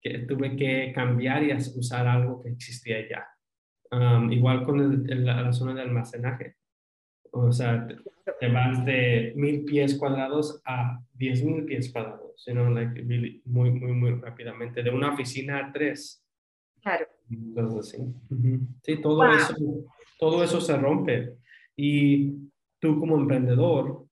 [0.00, 3.26] que tuve que cambiar y usar algo que existía ya.
[4.30, 6.56] igual con la zona de almacenaje.
[7.32, 7.86] O sea,
[8.40, 13.02] te, vas de mil pies cuadrados a diez mil pies cuadrados, like,
[13.44, 16.24] muy, muy, muy rápidamente, de una oficina a tres.
[16.80, 17.06] Claro.
[17.28, 18.56] Entonces, sí.
[18.82, 19.54] Sí, todo, eso,
[20.18, 21.36] todo eso se rompe.
[21.76, 22.32] Y
[22.78, 24.05] tú como emprendedor,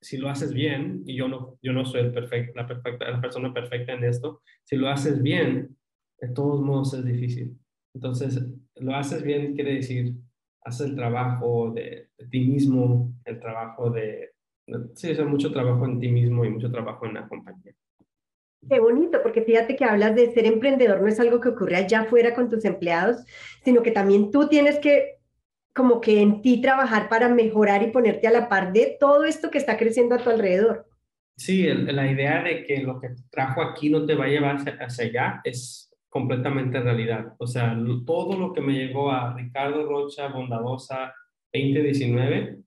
[0.00, 2.14] si lo haces bien, y yo no, yo no soy el
[2.54, 5.76] la, perfecta, la persona perfecta en esto, si lo haces bien,
[6.20, 7.56] de todos modos es difícil.
[7.94, 8.42] Entonces,
[8.76, 10.14] lo haces bien quiere decir,
[10.64, 14.30] haces el trabajo de, ti mismo, el trabajo de,
[14.94, 17.74] sí, es mucho trabajo en ti mismo y mucho trabajo en la compañía.
[18.68, 22.02] Qué bonito, porque fíjate que hablas de ser emprendedor, no es algo que ocurre allá
[22.02, 23.24] afuera con tus empleados,
[23.64, 25.19] sino que también tú tienes que
[25.74, 29.50] como que en ti trabajar para mejorar y ponerte a la par de todo esto
[29.50, 30.86] que está creciendo a tu alrededor.
[31.36, 35.06] Sí, la idea de que lo que trajo aquí no te va a llevar hacia,
[35.06, 37.34] allá es completamente realidad.
[37.38, 41.14] O sea, todo lo que me llegó a Ricardo Rocha, Bondadosa,
[41.52, 42.58] 2019,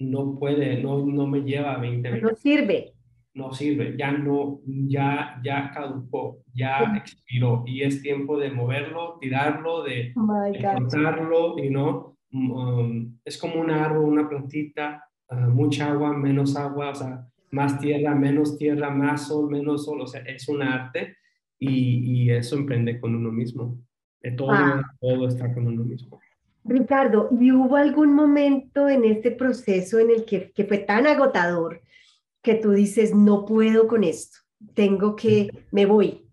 [0.00, 2.20] no puede, no, no me lleva a 2020.
[2.20, 2.94] No sirve.
[3.34, 9.82] No sirve, ya no, ya, ya caducó, ya expiró y es tiempo de moverlo, tirarlo,
[9.82, 16.56] de, oh y no, um, es como un árbol, una plantita, ah, mucha agua, menos
[16.56, 20.62] agua, o sea, más tierra, menos tierra, más sol, menos sol, o sea, es un
[20.62, 21.16] arte
[21.58, 23.78] y, y eso emprende con uno mismo.
[24.36, 24.82] Todo, ah.
[25.00, 26.20] todo está con uno mismo.
[26.64, 31.82] Ricardo, ¿y hubo algún momento en este proceso en el que, que, fue tan agotador
[32.42, 34.38] que tú dices, no puedo con esto,
[34.72, 36.26] tengo que, me voy,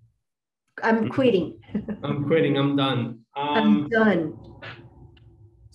[0.82, 1.60] I'm quitting?
[2.02, 3.26] I'm quitting, I'm done.
[3.36, 4.34] I'm um, done.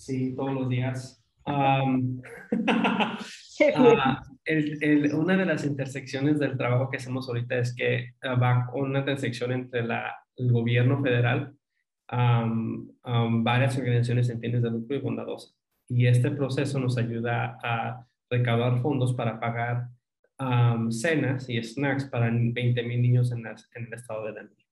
[0.07, 1.21] Sí, todos los días.
[1.45, 2.21] Um,
[4.45, 8.99] el, una de las intersecciones del trabajo que hacemos ahorita es que ah, va una
[8.99, 11.53] intersección entre la, el gobierno federal,
[12.09, 15.57] varias organizaciones en fines de lucro y bondadosas.
[15.89, 19.89] Y este proceso nos ayuda a recaudar fondos para pagar
[20.89, 24.65] cenas y snacks para 20 mil niños en, en, el estado de Denver.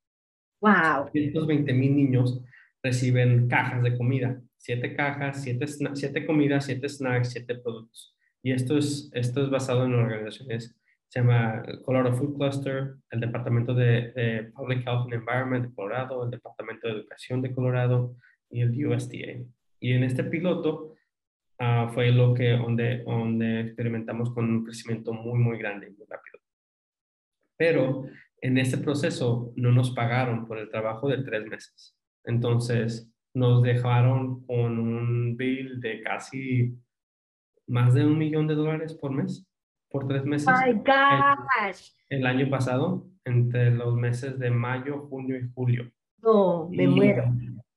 [0.62, 1.10] Wow.
[1.14, 2.42] Y estos 20 mil niños
[2.82, 8.16] reciben cajas de comida, siete cajas, siete, siete comidas, siete snacks, siete productos.
[8.42, 10.76] Y esto es, esto es basado en organizaciones,
[11.08, 16.32] se llama Colorado Food Cluster, el Departamento de, Public Health and Environment de Colorado, el
[16.32, 18.16] Departamento de Educación de Colorado
[18.50, 19.46] y el USDA.
[19.80, 20.96] Y en este piloto
[21.60, 26.08] uh, fue lo que, donde, donde experimentamos con un crecimiento muy, muy grande y muy
[26.10, 26.40] rápido.
[27.56, 28.06] Pero
[28.42, 31.96] en este proceso no nos pagaron por el trabajo de tres meses.
[32.24, 36.74] Entonces nos dejaron con un bill de casi
[37.68, 39.46] más de un millón de dólares por mes,
[39.90, 40.48] por tres meses.
[40.48, 41.92] My gosh.
[42.10, 45.92] El, año pasado, entre los meses de mayo, junio y julio.
[46.22, 47.26] No, me muero.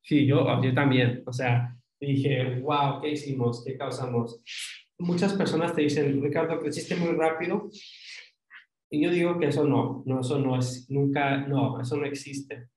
[0.01, 1.25] Sí, yo, yo también.
[1.27, 3.65] O sea, dije, wow, ¿qué hicimos?
[3.65, 4.41] ¿Qué causamos?
[4.97, 7.69] Muchas personas te dicen, Ricardo, creciste muy rápido.
[8.91, 12.69] Y yo digo que eso no, no, eso no es, nunca, no, eso no existe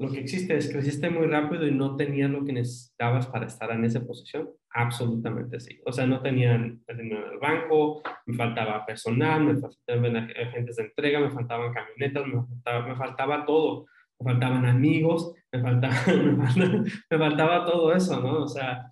[0.00, 3.70] lo que existe es, creciste muy rápido y no tenías lo que necesitabas para estar
[3.70, 4.48] en esa posición.
[4.70, 5.78] Absolutamente sí.
[5.84, 10.84] O sea, no tenían dinero en el banco, me faltaba personal, me faltaban agentes de
[10.84, 13.86] entrega, me faltaban camionetas, me faltaba, me faltaba todo.
[14.18, 15.94] Me faltaban amigos, me faltaba,
[17.10, 18.44] me faltaba, todo eso, ¿no?
[18.44, 18.86] O sea,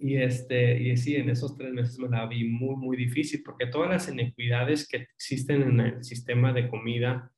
[0.00, 3.66] y, este, y sí, en esos tres meses me la vi muy, muy difícil porque
[3.66, 7.30] todas las inequidades que existen en el sistema de comida,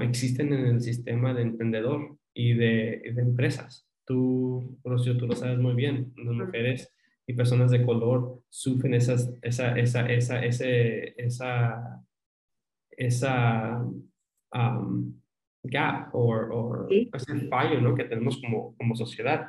[0.00, 3.86] existen en el sistema de emprendedor y de, de empresas.
[4.06, 6.94] Tú, Rocio, tú lo sabes muy bien, las mujeres
[7.26, 12.02] y personas de color sufren esas, esa, esa, esa, ese, esa,
[12.90, 13.84] esa
[15.62, 17.94] gap o ese fallo ¿no?
[17.94, 19.48] que tenemos como, como sociedad.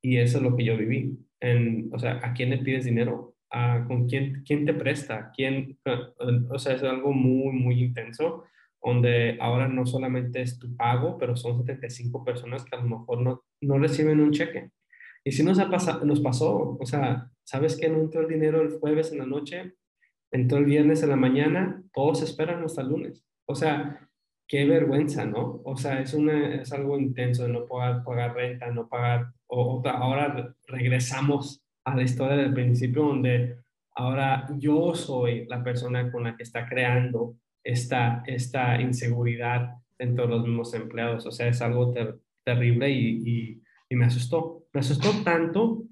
[0.00, 1.18] Y eso es lo que yo viví.
[1.40, 3.34] En, o sea, ¿a quién le pides dinero?
[3.50, 5.30] ¿A, ¿Con quién, quién te presta?
[5.36, 5.78] ¿Quién,
[6.48, 8.44] o sea, es algo muy, muy intenso
[8.88, 13.20] donde ahora no solamente es tu pago, pero son 75 personas que a lo mejor
[13.20, 14.70] no, no reciben un cheque.
[15.24, 18.62] Y si nos, ha pasado, nos pasó, o sea, ¿sabes que no entró el dinero
[18.62, 19.74] el jueves en la noche?
[20.30, 23.24] Entró el viernes en la mañana, todos esperan hasta el lunes.
[23.46, 24.08] O sea,
[24.46, 25.60] qué vergüenza, ¿no?
[25.64, 29.82] O sea, es, una, es algo intenso de no poder pagar renta, no pagar, o,
[29.86, 33.56] ahora regresamos a la historia del principio donde
[33.94, 37.36] ahora yo soy la persona con la que está creando
[37.68, 41.26] esta, esta inseguridad dentro de los mismos empleados.
[41.26, 41.92] O sea, es algo
[42.44, 43.60] terrible y,
[43.90, 44.64] y, me asustó.
[44.72, 45.82] Me asustó tanto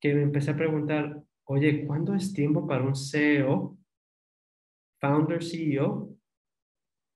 [0.00, 3.76] que me empecé a preguntar, oye, ¿cuándo es tiempo para un CEO,
[5.00, 6.14] founder CEO?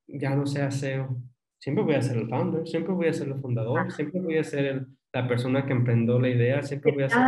[0.09, 1.16] Ya no sea CEO.
[1.61, 4.44] Siempre voy a ser el founder, siempre voy a ser el fundador, siempre voy a
[4.44, 7.20] ser la persona que emprendió la idea, siempre voy a ser...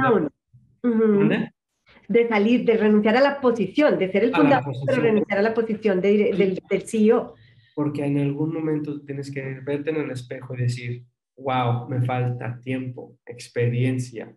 [0.83, 1.54] La
[2.09, 5.55] de salir, de renunciar a la posición, de ser el fundador, pero renunciar a la
[5.55, 6.37] posición del,
[6.69, 7.35] del CEO.
[7.75, 11.05] Porque en algún momento tienes que verte en el espejo y decir,
[11.37, 14.35] wow, me falta tiempo, experiencia.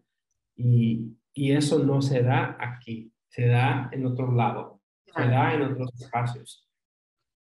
[0.56, 5.62] Y, y eso no se da aquí, se da en otro lado, se da en
[5.62, 6.68] otros espacios.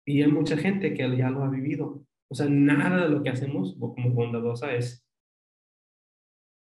[0.05, 2.03] Y hay mucha gente que ya lo ha vivido.
[2.27, 5.05] O sea, nada de lo que hacemos como bondadosa es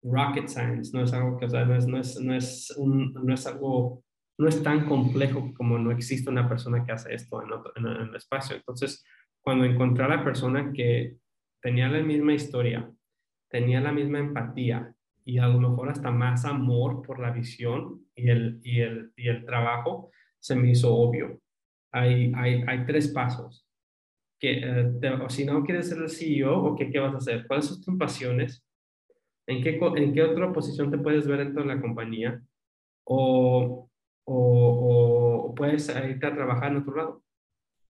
[0.03, 3.47] rocket science, no es algo que, o no es, no es, no es, no es
[3.47, 4.05] algo,
[4.39, 7.43] no es tan complejo como no existe una persona que hace esto
[7.77, 8.57] en, el espacio.
[8.57, 9.05] Entonces,
[9.41, 11.17] cuando encontré a la persona que
[11.61, 12.91] tenía la misma historia,
[13.51, 14.95] tenía la misma empatía
[15.25, 19.29] y a lo mejor hasta más amor por la visión y el, y el, y
[19.29, 21.41] el trabajo, se me hizo obvio.
[21.93, 23.67] Hay, hay, hay tres pasos.
[24.39, 24.93] Que, eh,
[25.29, 27.47] si no quieres ser el CEO, ¿o qué, qué vas a hacer?
[27.47, 28.65] ¿Cuáles son tus pasiones?
[29.49, 32.43] ¿En qué, ¿En qué otra posición te puedes ver dentro de la compañía?
[33.05, 33.89] O,
[34.25, 37.23] o, o puedes irte a trabajar en otro lado.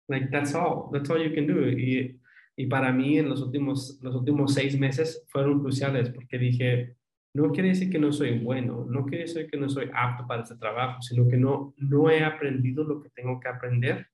[0.06, 0.90] Like, that's all.
[0.92, 1.66] That's all you can do.
[1.66, 2.20] Y,
[2.56, 6.96] y para mí, en los últimos, los últimos seis meses fueron cruciales porque dije,
[7.34, 10.42] no quiere decir que no soy bueno, no quiere decir que no soy apto para
[10.42, 14.06] este trabajo, sino que no, no he aprendido lo que tengo que aprender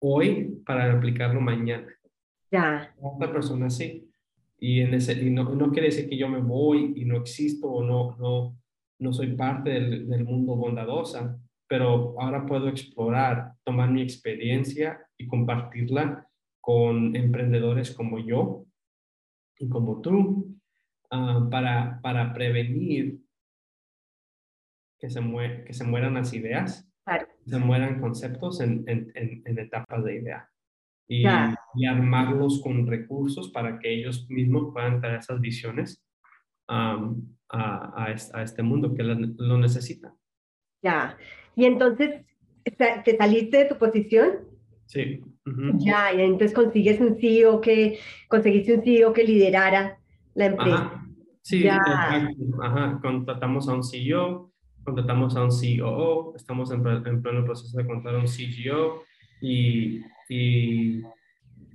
[0.00, 1.92] hoy para aplicarlo mañana.
[2.50, 2.92] Ya.
[3.00, 4.05] Otra persona sí.
[4.58, 7.68] Y, en ese, y no, no, quiere decir que yo me voy y no existo
[7.68, 8.56] o no, no,
[8.98, 11.38] no soy parte del, del mundo bondadosa,
[11.68, 16.26] pero ahora puedo explorar, tomar mi experiencia y compartirla
[16.60, 18.64] con emprendedores como yo
[19.58, 20.56] y como tú
[21.10, 23.20] Ah, para, para prevenir
[24.98, 25.20] que se,
[25.64, 26.88] que se mueran las ideas,
[27.46, 30.50] se mueran conceptos en, en, en, etapas de idea.
[31.08, 31.24] Y,
[31.74, 36.04] y, armarlos con recursos para que ellos mismos puedan traer esas visiones
[36.68, 36.98] a,
[37.48, 40.12] a, este mundo que lo, necesita.
[40.82, 41.16] Ya,
[41.54, 42.24] y entonces,
[42.64, 44.38] ¿te saliste de tu posición?
[44.86, 45.22] Sí.
[45.78, 47.98] Ya, y entonces consigues un CEO que,
[48.28, 49.98] conseguiste un CEO que liderara
[50.34, 51.02] la empresa.
[51.42, 52.98] Sí, Ajá.
[53.00, 54.52] contratamos a un CEO,
[54.82, 59.04] contratamos a un COO, estamos en, pleno proceso de contratar a un CGO
[59.40, 61.02] y, y,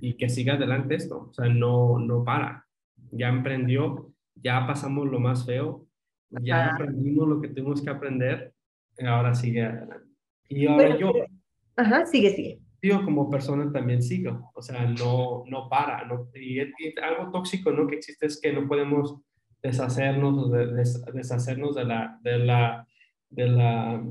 [0.00, 2.66] y, que siga adelante esto, o sea, no, no para.
[3.10, 5.86] Ya emprendió, ya pasamos lo más feo,
[6.30, 8.54] ya aprendimos lo que tuvimos que aprender,
[9.06, 10.08] ahora sigue adelante.
[10.48, 11.12] Y ahora yo...
[11.76, 16.58] Ajá, sigue, sigue yo como persona también sigo, o sea, no, no para, no, y,
[17.00, 17.86] algo tóxico, ¿no?
[17.86, 19.20] Que existe es que no podemos
[19.62, 20.66] deshacernos, de,
[21.12, 22.86] deshacernos de la, de la,
[23.30, 24.02] de la,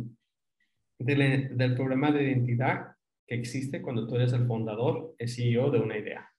[0.99, 2.95] del problema de identidad
[3.31, 6.29] que existe cuando tú eres el fundador, el CEO de una idea.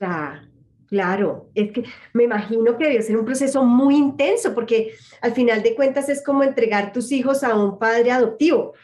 [0.00, 0.42] Ah,
[0.88, 5.62] claro, es que me imagino que debe ser un proceso muy intenso porque al final
[5.62, 8.74] de cuentas es como entregar tus hijos a un padre adoptivo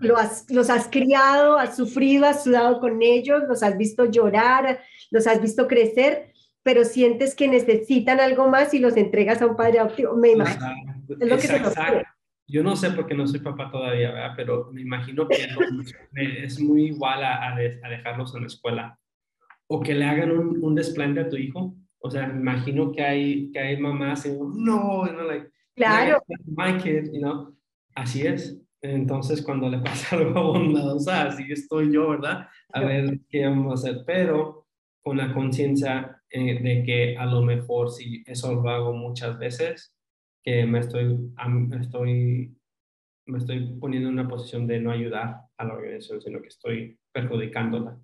[0.00, 4.80] lo has, los has criado, has sufrido, has sudado con ellos, los has visto llorar,
[5.10, 9.56] los has visto crecer, pero sientes que necesitan algo más y los entregas a un
[9.56, 10.14] padre adoptivo.
[10.14, 10.66] Me imagino.
[11.08, 12.04] Es lo que
[12.46, 14.34] Yo no sé por qué no soy papá todavía, ¿verdad?
[14.36, 15.36] pero me imagino que
[16.44, 18.98] es muy igual a, dejarlos en la escuela.
[19.66, 21.74] O que le hagan un, un desplante a tu hijo.
[22.00, 26.22] O sea, me imagino que hay, que hay mamás y no, no, like, claro.
[26.44, 27.56] My kid, you know?
[27.94, 28.60] Así es.
[28.82, 32.48] Entonces, cuando le pasa algo a bondadosa, así estoy yo, ¿verdad?
[32.74, 34.66] A ver qué vamos a hacer, pero
[35.02, 39.93] con la conciencia eh, de que a lo mejor si eso lo hago muchas veces,
[40.44, 42.54] que me estoy, me estoy,
[43.26, 46.98] me estoy poniendo en una posición de no ayudar a la organización, sino que estoy
[47.12, 47.98] perjudicándola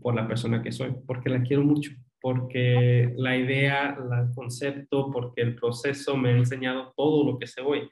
[0.00, 5.42] por la persona que soy, porque la quiero mucho, porque la idea, el concepto, porque
[5.42, 7.88] el proceso me ha enseñado todo lo que sé hoy.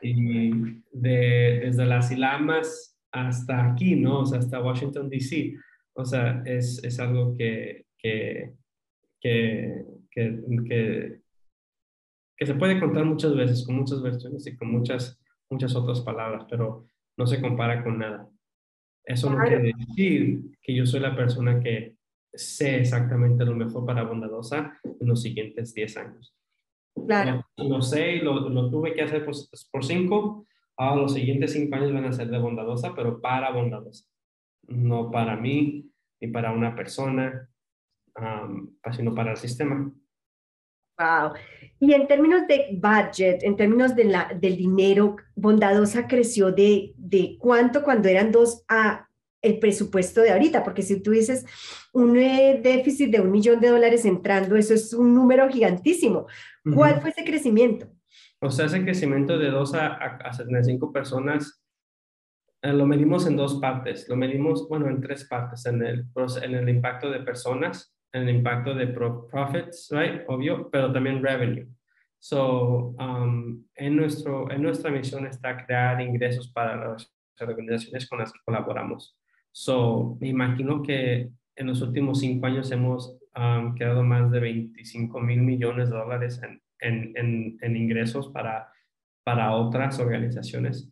[0.00, 0.50] Y
[0.92, 4.20] de, desde las Ilamas hasta aquí, ¿no?
[4.20, 5.56] O sea, hasta Washington, D.C.
[5.94, 8.52] O sea, es, es algo que, que,
[9.20, 11.20] que, que,
[12.36, 15.20] que, se puede contar muchas veces, con muchas versiones y con muchas,
[15.50, 18.28] muchas otras palabras, pero no se compara con nada.
[19.04, 21.96] Eso no quiere decir que yo soy la persona que
[22.32, 26.34] sé exactamente lo mejor para Bondadosa en los siguientes 10 años.
[27.06, 27.44] Claro.
[27.56, 29.34] Lo, sé y lo, lo, tuve que hacer por,
[29.70, 30.46] por cinco.
[30.76, 34.06] Ahora los siguientes cinco años van a ser de bondadosa, pero para bondadosa.
[34.68, 37.48] No para mí, ni para una persona,
[38.92, 39.92] sino para el sistema.
[40.98, 41.32] Wow.
[41.80, 47.36] Y en términos de budget, en términos de la, del dinero, Bondadosa creció de, de
[47.38, 49.08] cuánto cuando eran dos a
[49.42, 51.44] el presupuesto de ahorita, porque si tú dices
[51.92, 56.26] un eh, déficit de un millón de dólares entrando, eso es un número gigantísimo.
[56.74, 57.86] ¿Cuál fue ese crecimiento?
[58.40, 61.62] O sea, ese crecimiento de 2 a, a 75 personas
[62.64, 64.08] eh, lo medimos en dos partes.
[64.08, 66.06] Lo medimos, bueno, en tres partes, en el,
[66.42, 70.22] en el impacto de personas, en el impacto de profits, right?
[70.28, 71.66] Obvio, pero también revenue.
[72.20, 78.32] So, um, en, nuestro, en nuestra misión está crear ingresos para las organizaciones con las
[78.32, 79.18] que colaboramos.
[79.50, 85.20] So, me imagino que en los últimos cinco años hemos um, creado más de 25
[85.20, 88.70] mil millones de dólares en, en, en, ingresos para,
[89.24, 90.88] para otras organizaciones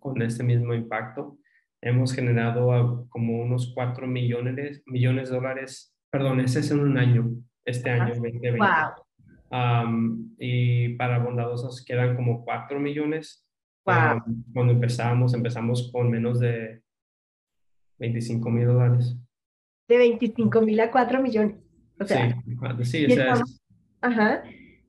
[0.00, 1.38] con este mismo impacto.
[1.82, 7.30] Hemos generado como unos 4 millones, millones de dólares, perdón, ese es en un año,
[7.64, 8.58] este año 2020.
[8.58, 10.34] Wow.
[10.38, 13.42] y para Bondadosos quedan como 4 millones.
[13.84, 14.20] Wow.
[14.52, 16.82] cuando empezamos, empezamos con menos de
[17.98, 19.16] 25 mil dólares.
[19.88, 21.56] De 25 mil a 4 millones.
[22.00, 22.36] O sea,
[22.82, 23.34] sí, sí o sea,
[24.00, 24.42] ajá.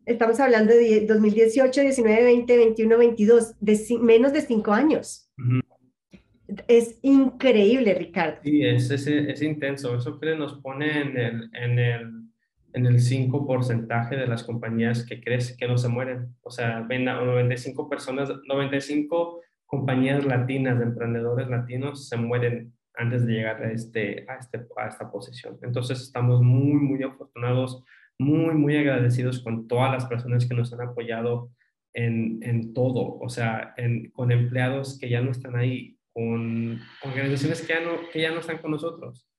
[0.05, 5.29] Estamos hablando de 2018, 19, 20, 21, 22, de menos de 5 años.
[6.67, 8.37] Es increíble, Ricardo.
[8.43, 9.95] Sí, es, es, es, intenso.
[9.95, 12.23] Eso que nos pone en el, en el,
[12.73, 16.35] en el 5% de las compañías que crece, que no se mueren.
[16.41, 23.33] O sea, ven 95 personas, 95 compañías latinas, de emprendedores latinos, se mueren antes de
[23.33, 25.57] llegar a, este, a, este, a esta posición.
[25.61, 27.83] Entonces, estamos muy, muy afortunados
[28.19, 31.51] muy, muy agradecidos con todas las personas que nos han apoyado
[31.93, 37.61] en, en todo, o sea, en, con empleados que ya no están ahí, con organizaciones
[37.61, 39.29] que ya no, que ya no están con nosotros.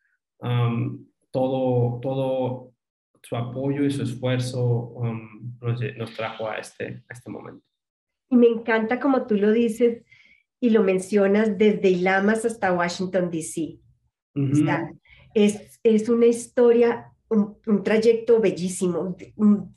[1.33, 2.73] todo, todo
[3.21, 4.95] su apoyo y su esfuerzo
[5.61, 7.67] nos, nos, trajo a este, a este momento.
[8.31, 10.05] Y me encanta como tú lo dices
[10.61, 13.81] y lo mencionas desde Ilamas hasta Washington, D.C.
[15.35, 19.17] es, es una historia un, trayecto bellísimo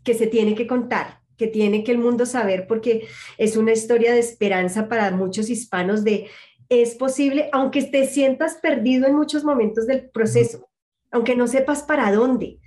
[0.04, 3.08] que se tiene que contar, que tiene que el mundo saber porque
[3.40, 6.28] es una historia de esperanza para muchos hispanos de
[6.72, 10.70] es posible, aunque te sientas perdido en muchos momentos del proceso,
[11.12, 12.60] aunque no sepas para dónde,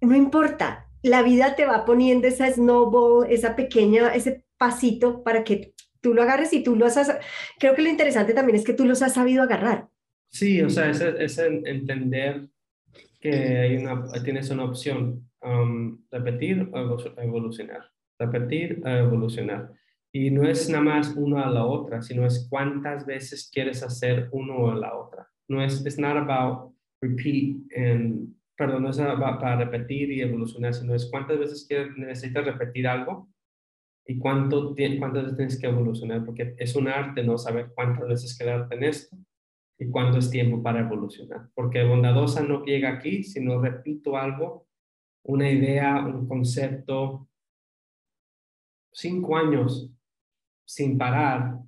[0.00, 5.72] no importa, la vida te va poniendo esa snowball, esa pequeña, ese pasito para que
[6.00, 7.16] tú lo agarres y tú lo has,
[7.60, 9.88] creo que lo interesante también es que tú los has sabido agarrar.
[10.30, 12.48] Sí, o sea, es, es entender
[13.20, 19.70] que hay una, tienes una opción, um, repetir o evolucionar, repetir o evolucionar.
[20.16, 24.28] Y no es nada más uno a la otra, sino es cuántas veces quieres hacer
[24.30, 25.28] uno a la otra.
[25.48, 30.94] No es, it's not about repeat and, perdón, no es para repetir y evolucionar, sino
[30.94, 33.28] es cuántas veces quieres, necesitas repetir algo
[34.06, 38.38] y cuánto, cuántas veces tienes que evolucionar, porque es un arte no saber cuántas veces
[38.38, 39.16] quedarte en esto
[39.80, 41.48] y cuándo es tiempo para evolucionar.
[41.54, 44.68] Porque bondadosa no llega aquí si no repito algo,
[45.24, 47.28] una idea, un concepto,
[48.92, 49.90] cinco años
[50.64, 51.58] sin parar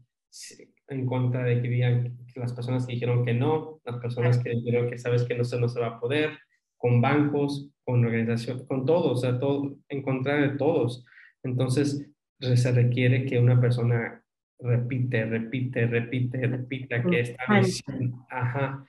[0.88, 4.88] en contra de que digan las personas que dijeron que no, las personas que dijeron
[4.88, 6.38] que sabes que no se, no se va a poder,
[6.76, 11.04] con bancos, con organización, con todos, o sea, todo, en contra de todos.
[11.42, 12.06] Entonces,
[12.40, 14.22] se requiere que una persona
[14.58, 18.84] repite, repite, repite, repite, que está diciendo, ajá,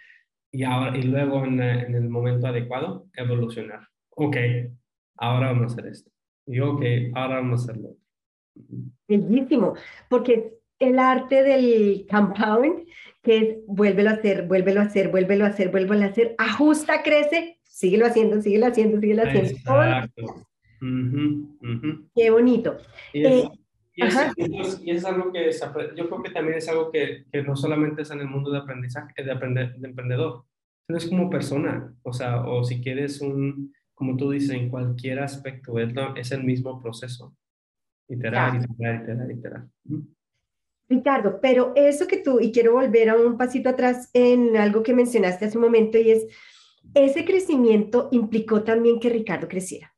[0.52, 3.88] y, ahora, y luego en, en, el momento adecuado, evolucionar.
[4.10, 4.38] Ok,
[5.18, 6.12] ahora vamos a hacer esto.
[6.46, 6.82] Y ok,
[7.14, 7.96] ahora vamos a hacerlo.
[9.08, 9.76] Bellísimo,
[10.10, 12.86] porque el arte del compound,
[13.24, 17.04] que es vuélvelo a hacer, vuélvelo a hacer, vuélvelo a hacer, vuélvelo a hacer, ajusta,
[17.04, 19.50] crece, síguelo haciendo, síguelo haciendo, síguelo haciendo.
[19.50, 20.48] Exacto.
[22.16, 22.78] Qué bonito.
[23.14, 23.48] Eh,
[23.96, 25.50] y es, y es, algo que
[25.96, 28.60] yo creo que también es algo que, que, no solamente es en el mundo de
[28.60, 30.44] aprendizaje, de, aprender, de emprendedor,
[30.86, 35.20] sino es como persona, o sea, o si quieres un, como tú dices, en cualquier
[35.20, 37.36] aspecto, es, es el mismo proceso.
[38.10, 39.68] Iterar, iterar, iterar, iterar.
[40.90, 44.94] Ricardo, pero eso que tú, y quiero volver a un pasito atrás en algo que
[44.94, 46.26] mencionaste hace un momento, y es,
[46.94, 49.94] ese crecimiento implicó también que Ricardo creciera.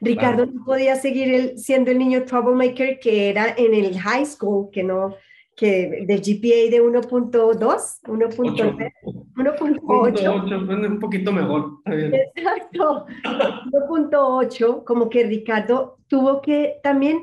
[0.00, 4.84] Ricardo no podía seguir siendo el niño troublemaker que era en el high school, que
[4.84, 5.16] no,
[5.62, 8.92] que del GPA de 1.2, 1.8.
[9.36, 10.90] 1.8.
[10.90, 11.78] Un poquito mejor.
[11.86, 13.06] Exacto.
[13.22, 17.20] 1.8, como que Ricardo tuvo que también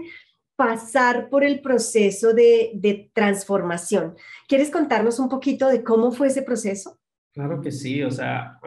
[0.56, 4.16] pasar por el proceso de, de transformación.
[4.48, 6.98] ¿Quieres contarnos un poquito de cómo fue ese proceso?
[7.34, 8.58] Claro que sí, o sea,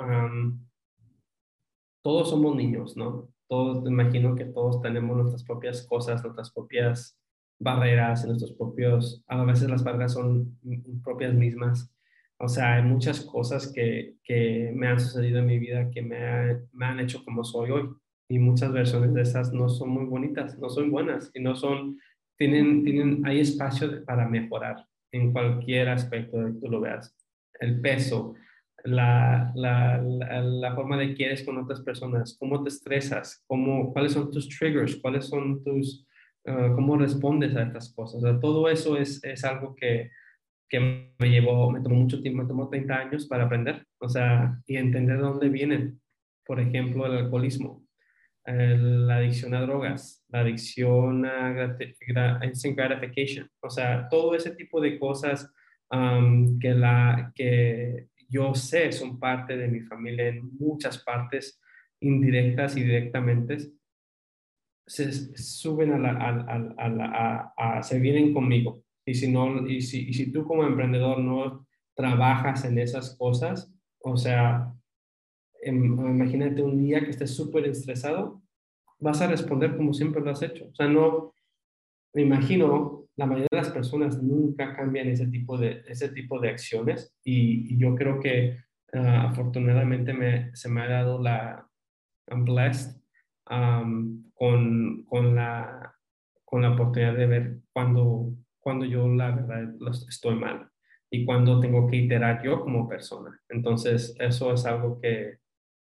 [2.05, 3.33] todos somos niños, ¿no?
[3.53, 7.18] todos, imagino que todos tenemos nuestras propias cosas, nuestras propias
[7.62, 10.58] barreras, nuestros propios, a veces las barreras son
[11.02, 11.94] propias mismas.
[12.38, 16.60] O sea, hay muchas cosas que, que me han sucedido en mi vida que me,
[16.72, 17.88] me, han hecho como soy hoy.
[18.28, 21.98] Y muchas versiones de esas no son muy bonitas, no son buenas y no son,
[22.36, 27.14] tienen, tienen, hay espacio para mejorar en cualquier aspecto que tú lo veas.
[27.60, 28.34] El peso,
[28.84, 34.14] la, la, la, forma de que eres con otras personas, cómo te estresas, cómo, cuáles
[34.14, 36.06] son tus triggers, cuáles son tus,
[36.47, 38.22] uh, cómo respondes a estas cosas.
[38.40, 40.11] todo eso es, es algo que,
[40.68, 44.59] que, me llevó, me tomó mucho tiempo, me tomó 30 años para aprender, o sea,
[44.66, 46.01] y entender de dónde vienen.
[46.45, 47.84] Por ejemplo, el alcoholismo,
[48.45, 54.99] la adicción a drogas, la adicción a instant gratification, o sea, todo ese tipo de
[54.99, 55.53] cosas
[56.61, 61.61] que, la, que yo sé son parte de mi familia en muchas partes,
[62.01, 63.59] indirectas y directamente,
[64.87, 68.83] se suben a la, a, la, a, se vienen conmigo.
[69.05, 73.72] Y si, no, y, si, y si tú como emprendedor no trabajas en esas cosas,
[74.01, 74.72] o sea,
[75.62, 78.43] em, imagínate un día que estés súper estresado,
[78.99, 80.68] vas a responder como siempre lo has hecho.
[80.68, 81.35] O sea, no,
[82.14, 86.51] me imagino, la mayoría de las personas nunca cambian ese tipo de, ese tipo de
[86.51, 88.59] acciones y, yo creo que
[88.95, 91.68] ah, afortunadamente me, se me ha dado la,
[92.28, 93.01] I'm blessed
[93.45, 95.95] con, con, la,
[96.45, 99.74] con la oportunidad de ver cuando, cuando yo la verdad
[100.09, 100.68] estoy mal
[101.11, 103.38] y cuando tengo que iterar yo como persona.
[103.49, 105.38] Entonces, eso es algo que,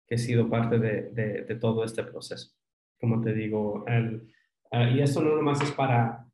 [0.07, 2.53] que he sido parte de, de, todo este proceso.
[3.01, 4.33] Como te digo, el,
[4.73, 6.27] ah, y eso no nomás es para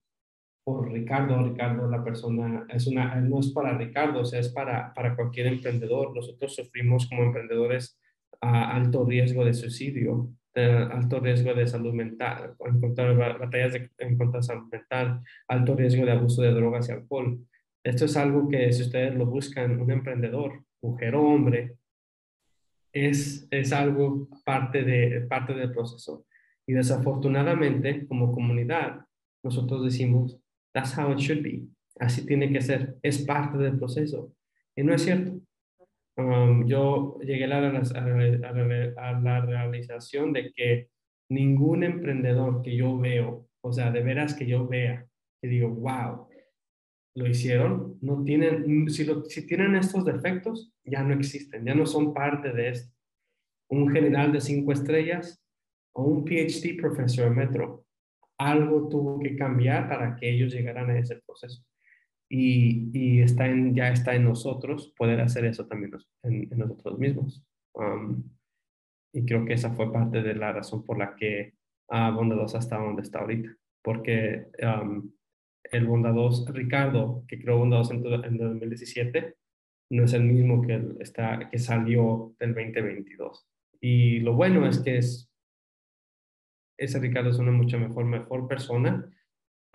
[0.64, 4.92] por Ricardo, Ricardo la persona, es una, no es para Ricardo, o sea, es para,
[4.92, 6.14] para cualquier emprendedor.
[6.14, 7.98] Nosotros sufrimos como emprendedores
[8.42, 10.28] a alto riesgo de suicidio,
[10.64, 16.04] alto riesgo de salud mental, encontrar batallas de, en contra de salud mental, alto riesgo
[16.04, 17.38] de abuso de drogas y alcohol.
[17.84, 21.76] Esto es algo que si ustedes lo buscan, un emprendedor, mujer o hombre,
[22.92, 26.26] es, es algo parte, de, parte del proceso.
[26.66, 29.04] Y desafortunadamente, como comunidad,
[29.42, 30.38] nosotros decimos,
[30.72, 31.62] that's how it should be.
[31.98, 32.98] Así tiene que ser.
[33.02, 34.32] Es parte del proceso.
[34.76, 35.40] Y no es cierto.
[36.18, 40.90] Um, yo llegué a la, a, la, realización de que
[41.30, 45.06] ningún emprendedor que yo veo, o sea, de veras que yo vea,
[45.40, 46.26] que digo, wow,
[47.14, 51.86] lo hicieron, no tienen, si, lo, si tienen estos defectos, ya no existen, ya no
[51.86, 52.92] son parte de esto.
[53.70, 55.40] Un general de cinco estrellas
[55.92, 57.84] o un PhD profesor de metro,
[58.38, 61.62] algo tuvo que cambiar para que ellos llegaran a ese proceso
[62.28, 67.42] y, está en, ya está en nosotros poder hacer eso también en, nosotros mismos.
[67.74, 68.22] Um,
[69.12, 71.54] y creo que esa fue parte de la razón por la que
[71.88, 73.56] uh, Bondadosa está donde está ahorita.
[73.82, 75.10] Porque um,
[75.64, 79.34] el Bondados, Ricardo, que creó Bondados en, en 2017,
[79.90, 83.46] no es el mismo que, está, que salió del 2022.
[83.80, 85.32] Y lo bueno es que es,
[86.78, 89.10] ese Ricardo es una mucho mejor, mejor persona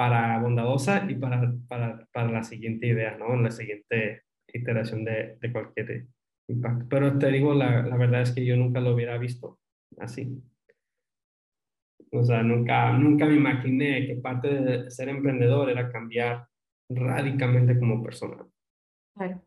[0.03, 3.37] para bondadosa y para, para, para la siguiente idea, ¿no?
[3.37, 4.23] La siguiente
[4.53, 6.07] iteración de, de cualquier
[6.49, 6.85] impacto.
[6.89, 9.59] Pero te digo, la, la, verdad es que yo nunca lo hubiera visto
[9.97, 10.43] así.
[12.11, 16.47] O sea, nunca, nunca me imaginé que parte de ser emprendedor era cambiar
[16.89, 18.45] radicalmente como persona.
[19.15, 19.41] Claro.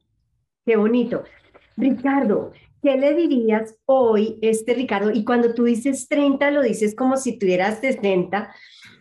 [0.65, 1.25] Qué bonito.
[1.77, 2.55] Ricardo,
[2.87, 5.11] ¿qué le dirías hoy, este Ricardo?
[5.11, 8.55] Y cuando tú dices 30, lo dices como si tuvieras 60,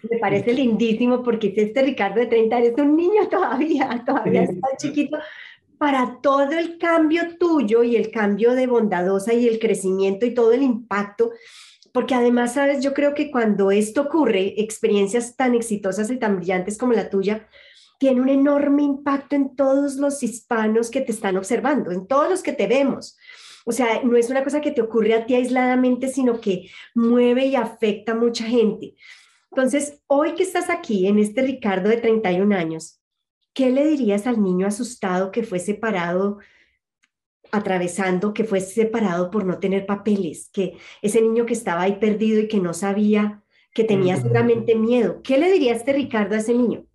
[0.09, 5.19] me parece lindísimo porque este Ricardo de 30 es un niño todavía, todavía está chiquito.
[5.77, 10.51] Para todo el cambio tuyo y el cambio de bondadosa y el crecimiento y todo
[10.51, 11.29] el impacto,
[11.93, 16.79] porque además, sabes, yo creo que cuando esto ocurre, experiencias tan exitosas y tan brillantes
[16.79, 17.47] como la tuya,
[17.99, 22.41] tiene un enorme impacto en todos los hispanos que te están observando, en todos los
[22.41, 23.15] que te vemos.
[23.65, 27.47] O sea, no es una cosa que te ocurre a ti aisladamente, sino que mueve
[27.47, 28.95] y afecta a mucha gente.
[29.51, 33.01] Entonces, hoy que estás aquí, en este Ricardo de 31 años,
[33.53, 36.37] ¿qué le dirías al niño asustado que fue separado,
[37.51, 40.49] atravesando, que fue separado por no tener papeles?
[40.53, 43.43] Que ese niño que estaba ahí perdido y que no sabía,
[43.73, 45.21] que tenía seguramente miedo.
[45.23, 46.85] ¿Qué le diría este Ricardo a ese niño?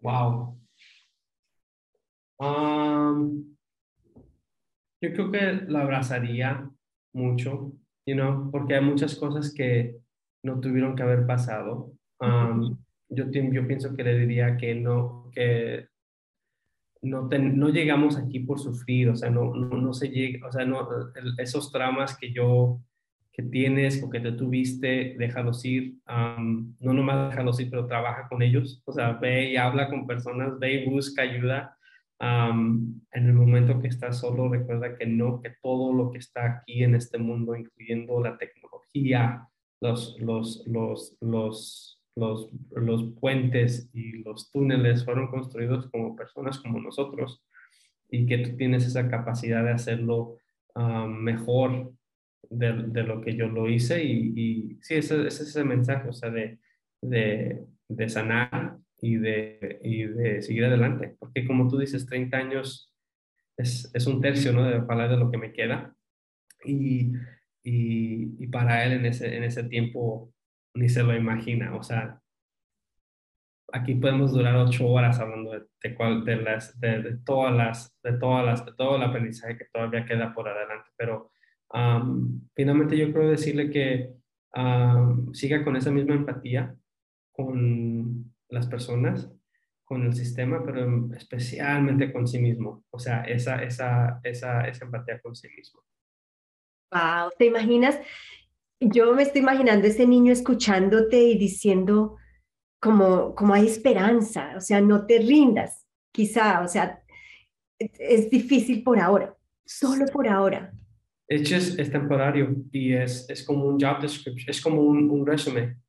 [0.00, 0.58] Wow.
[2.38, 3.51] Um,
[5.02, 6.70] yo creo que lo abrazaría
[7.12, 7.72] mucho,
[8.06, 9.96] you know, porque hay muchas cosas que
[10.44, 11.92] no tuvieron que haber pasado.
[12.20, 15.88] yo, yo pienso que le diría que no, que
[17.02, 20.88] no, no llegamos aquí por sufrir, o sea, no, no, se llega, o sea, no,
[21.36, 22.80] esos traumas que yo,
[23.32, 28.40] que tienes o que te tuviste, déjalos ir, no nomás déjalos ir, pero trabaja con
[28.40, 31.76] ellos, o sea, ve y habla con personas, ve y busca ayuda.
[32.22, 36.84] En el momento que estás solo, recuerda que no, que todo lo que está aquí
[36.84, 39.48] en este mundo, incluyendo la tecnología,
[39.80, 46.80] los, los, los, los, los, los puentes y los túneles fueron construidos como personas como
[46.80, 47.42] nosotros
[48.08, 50.36] y que tú tienes esa capacidad de hacerlo
[50.76, 51.92] ah, mejor
[52.48, 56.08] de, de, lo que yo lo hice y, y sí, ese, ese es ese mensaje,
[56.08, 56.60] o sea, de,
[57.00, 58.71] de, de sanar
[59.02, 62.94] y de, y de seguir adelante, porque como tú dices, 30 años
[63.58, 64.64] es, es un tercio, ¿no?
[64.64, 65.94] De hablar de lo que me queda
[66.64, 67.12] y
[67.62, 70.32] y, y, para él en ese, en ese tiempo
[70.74, 72.20] ni se lo imagina, o sea,
[73.72, 75.66] aquí podemos durar ocho horas hablando de,
[76.24, 80.34] de, las, de, todas las, de todas las, de todo el aprendizaje que todavía queda
[80.34, 80.90] por adelante.
[80.96, 81.30] Pero
[82.54, 84.14] finalmente yo quiero decirle que
[85.32, 86.74] siga con esa misma empatía
[87.32, 89.30] con las personas,
[89.84, 92.84] con el sistema, pero especialmente con sí mismo.
[92.90, 95.82] O sea, esa, esa, esa, esa empatía con sí mismo.
[96.90, 97.98] Wow, ¿te imaginas?
[98.80, 102.16] Yo me estoy imaginando ese niño escuchándote y diciendo
[102.80, 107.02] como, como hay esperanza, o sea, no te rindas, quizá, o sea,
[107.78, 110.72] es difícil por ahora, solo por ahora.
[111.28, 115.81] Es, es temporario y es, es como un job description, es como un, un resumen.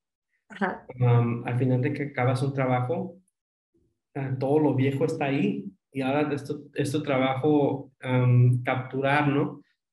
[1.45, 3.18] Al final de que acabas un trabajo,
[4.16, 9.32] uh, todo lo viejo está ahí y ahora es tu, trabajo um, capturar.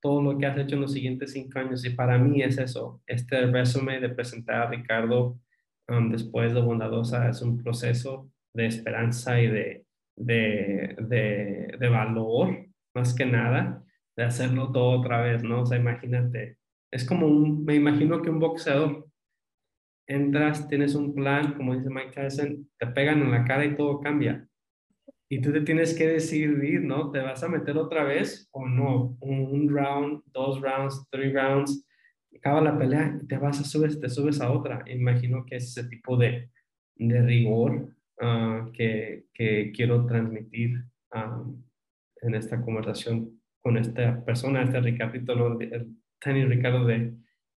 [0.03, 3.03] Todo lo que has hecho en los siguientes cinco años y para mí es eso,
[3.07, 5.39] este resumen de presentar a Ricardo
[6.09, 9.85] después de Bondadosa es un proceso de esperanza y de,
[10.17, 13.83] de, de, de valor, más que nada,
[14.17, 15.63] de hacerlo todo otra vez, ¿no?
[15.63, 16.59] O sea, imagínate,
[16.91, 19.09] es como un, me imagino que un boxeador,
[20.11, 24.01] entras, tienes un plan, como dice Mike Tyson, te pegan en la cara y todo
[24.01, 24.47] cambia.
[25.29, 27.13] Y tú te tienes que decidir, ¿no?
[27.13, 29.17] ¿Te vas a meter otra vez o no?
[29.21, 31.87] Un, round, dos rounds, tres rounds,
[32.37, 34.83] acaba la pelea y te vas a subir, te subes a otra.
[34.89, 36.51] Imagino que es ese tipo de,
[36.97, 41.45] de rigor ah, que, que, quiero transmitir ah,
[42.23, 45.61] en esta conversación con esta persona, este Ricardito, ¿no?
[45.61, 47.15] el Tani Ricardo de,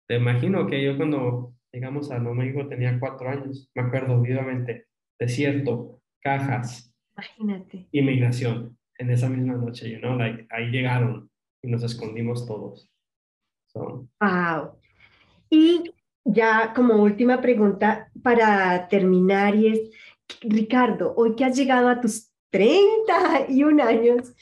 [0.09, 4.87] te imagino que yo cuando llegamos a Nuevo México tenía cuatro años, me acuerdo vivamente,
[5.19, 11.31] desierto, cajas, imagínate, inmigración, en esa misma noche, you know, like, ahí llegaron
[11.63, 12.91] y nos escondimos todos.
[13.75, 14.79] Wow.
[15.49, 15.93] Y
[16.25, 19.81] ya como última pregunta para terminar y es,
[20.43, 24.35] Ricardo, hoy que has llegado a tus 31 años,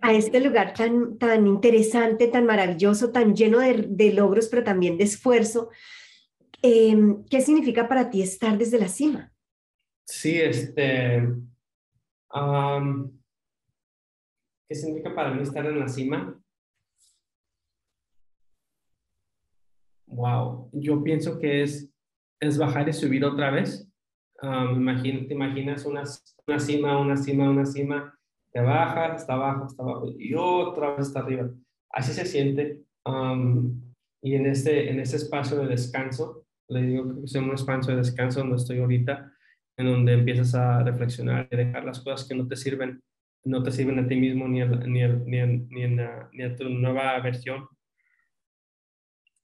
[0.00, 5.04] a este lugar tan, tan interesante, tan maravilloso, tan lleno de, logros, pero también de
[5.04, 5.70] esfuerzo.
[6.62, 9.32] Em, ¿Qué significa para ti estar desde la cima?
[10.04, 11.22] Sí, este...
[14.68, 16.38] ¿Qué significa para mí estar en la cima?
[20.06, 21.88] Wow, yo pienso que es,
[22.40, 23.88] es bajar y subir otra vez.
[24.40, 26.02] te imaginas una,
[26.46, 28.18] una cima, una cima, una cima,
[28.50, 31.50] te baja, está abajo, está abajo y otra vez está arriba.
[31.90, 32.82] Así se siente.
[34.22, 37.98] y en este, en este espacio de descanso, le digo que es un espacio de
[37.98, 39.32] descanso donde estoy ahorita,
[39.76, 43.02] en donde empiezas a reflexionar y dejar las cosas que no te sirven,
[43.44, 45.96] no te sirven a ti mismo ni, ni, ni, ni,
[46.32, 47.68] ni a tu nueva versión.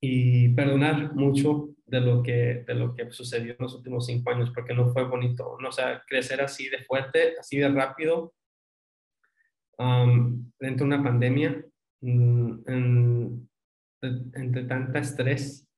[0.01, 4.51] Y perdonar mucho de lo que, de lo que sucedió en los últimos cinco años,
[4.51, 5.57] porque no fue bonito.
[5.61, 8.35] No, o sea, crecer así de fuerte, así de rápido,
[10.59, 11.65] dentro de una pandemia,
[12.01, 13.43] mm,
[14.35, 15.69] entre tanta estrés,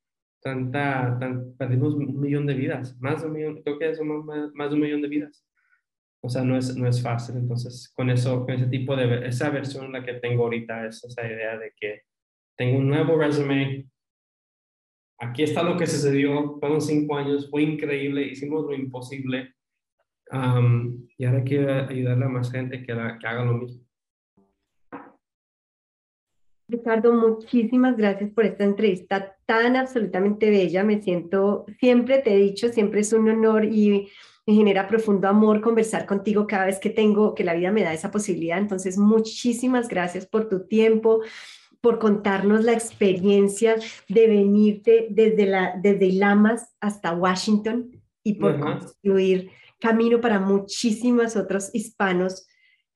[0.44, 1.18] tanta,
[1.56, 4.82] perdimos un millón de vidas, más de un millón, creo que somos más, de un
[4.82, 5.42] millón de vidas.
[6.20, 7.36] O sea, no es, no es fácil.
[7.36, 11.26] Entonces, con eso, con ese tipo de, esa versión la que tengo ahorita es esa
[11.26, 12.02] idea de que
[12.56, 13.90] tengo un nuevo resumen.
[15.18, 19.54] Aquí está lo que sucedió, fueron cinco años, fue increíble, hicimos lo imposible.
[21.16, 23.83] y ahora quiero ayudarle a más gente que, que haga lo mismo.
[26.76, 30.82] Ricardo, muchísimas gracias por esta entrevista tan absolutamente bella.
[30.82, 34.08] Me siento, siempre te he dicho, siempre es un honor y
[34.46, 37.92] me genera profundo amor conversar contigo cada vez que tengo, que la vida me da
[37.92, 38.58] esa posibilidad.
[38.58, 41.20] Entonces, muchísimas gracias por tu tiempo,
[41.80, 43.76] por contarnos la experiencia
[44.08, 51.70] de venirte desde, la, desde Lamas hasta Washington y por construir camino para muchísimos otros
[51.72, 52.46] hispanos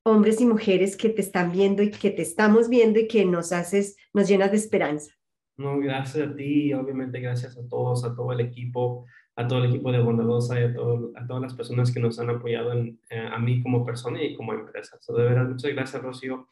[0.09, 3.53] hombres y mujeres que te están viendo y que te estamos viendo y que nos
[3.53, 5.13] haces, nos llenas de esperanza.
[5.57, 9.07] No, gracias a ti obviamente gracias a todos, a todo el equipo,
[9.37, 12.19] a todo el equipo de Bondadosa y a, todo, a todas las personas que nos
[12.19, 14.99] han apoyado en, eh, a mí como persona y como empresa.
[15.09, 16.49] de verdad, muchas gracias, Rocío.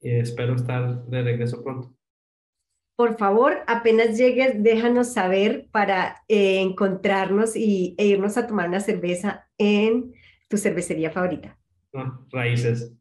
[0.00, 1.94] y espero estar de regreso pronto.
[2.96, 8.80] Por favor, apenas llegues, déjanos saber para eh, encontrarnos y, e irnos a tomar una
[8.80, 10.12] cerveza en
[10.48, 11.57] tu cervecería favorita.
[12.32, 12.92] Raíces.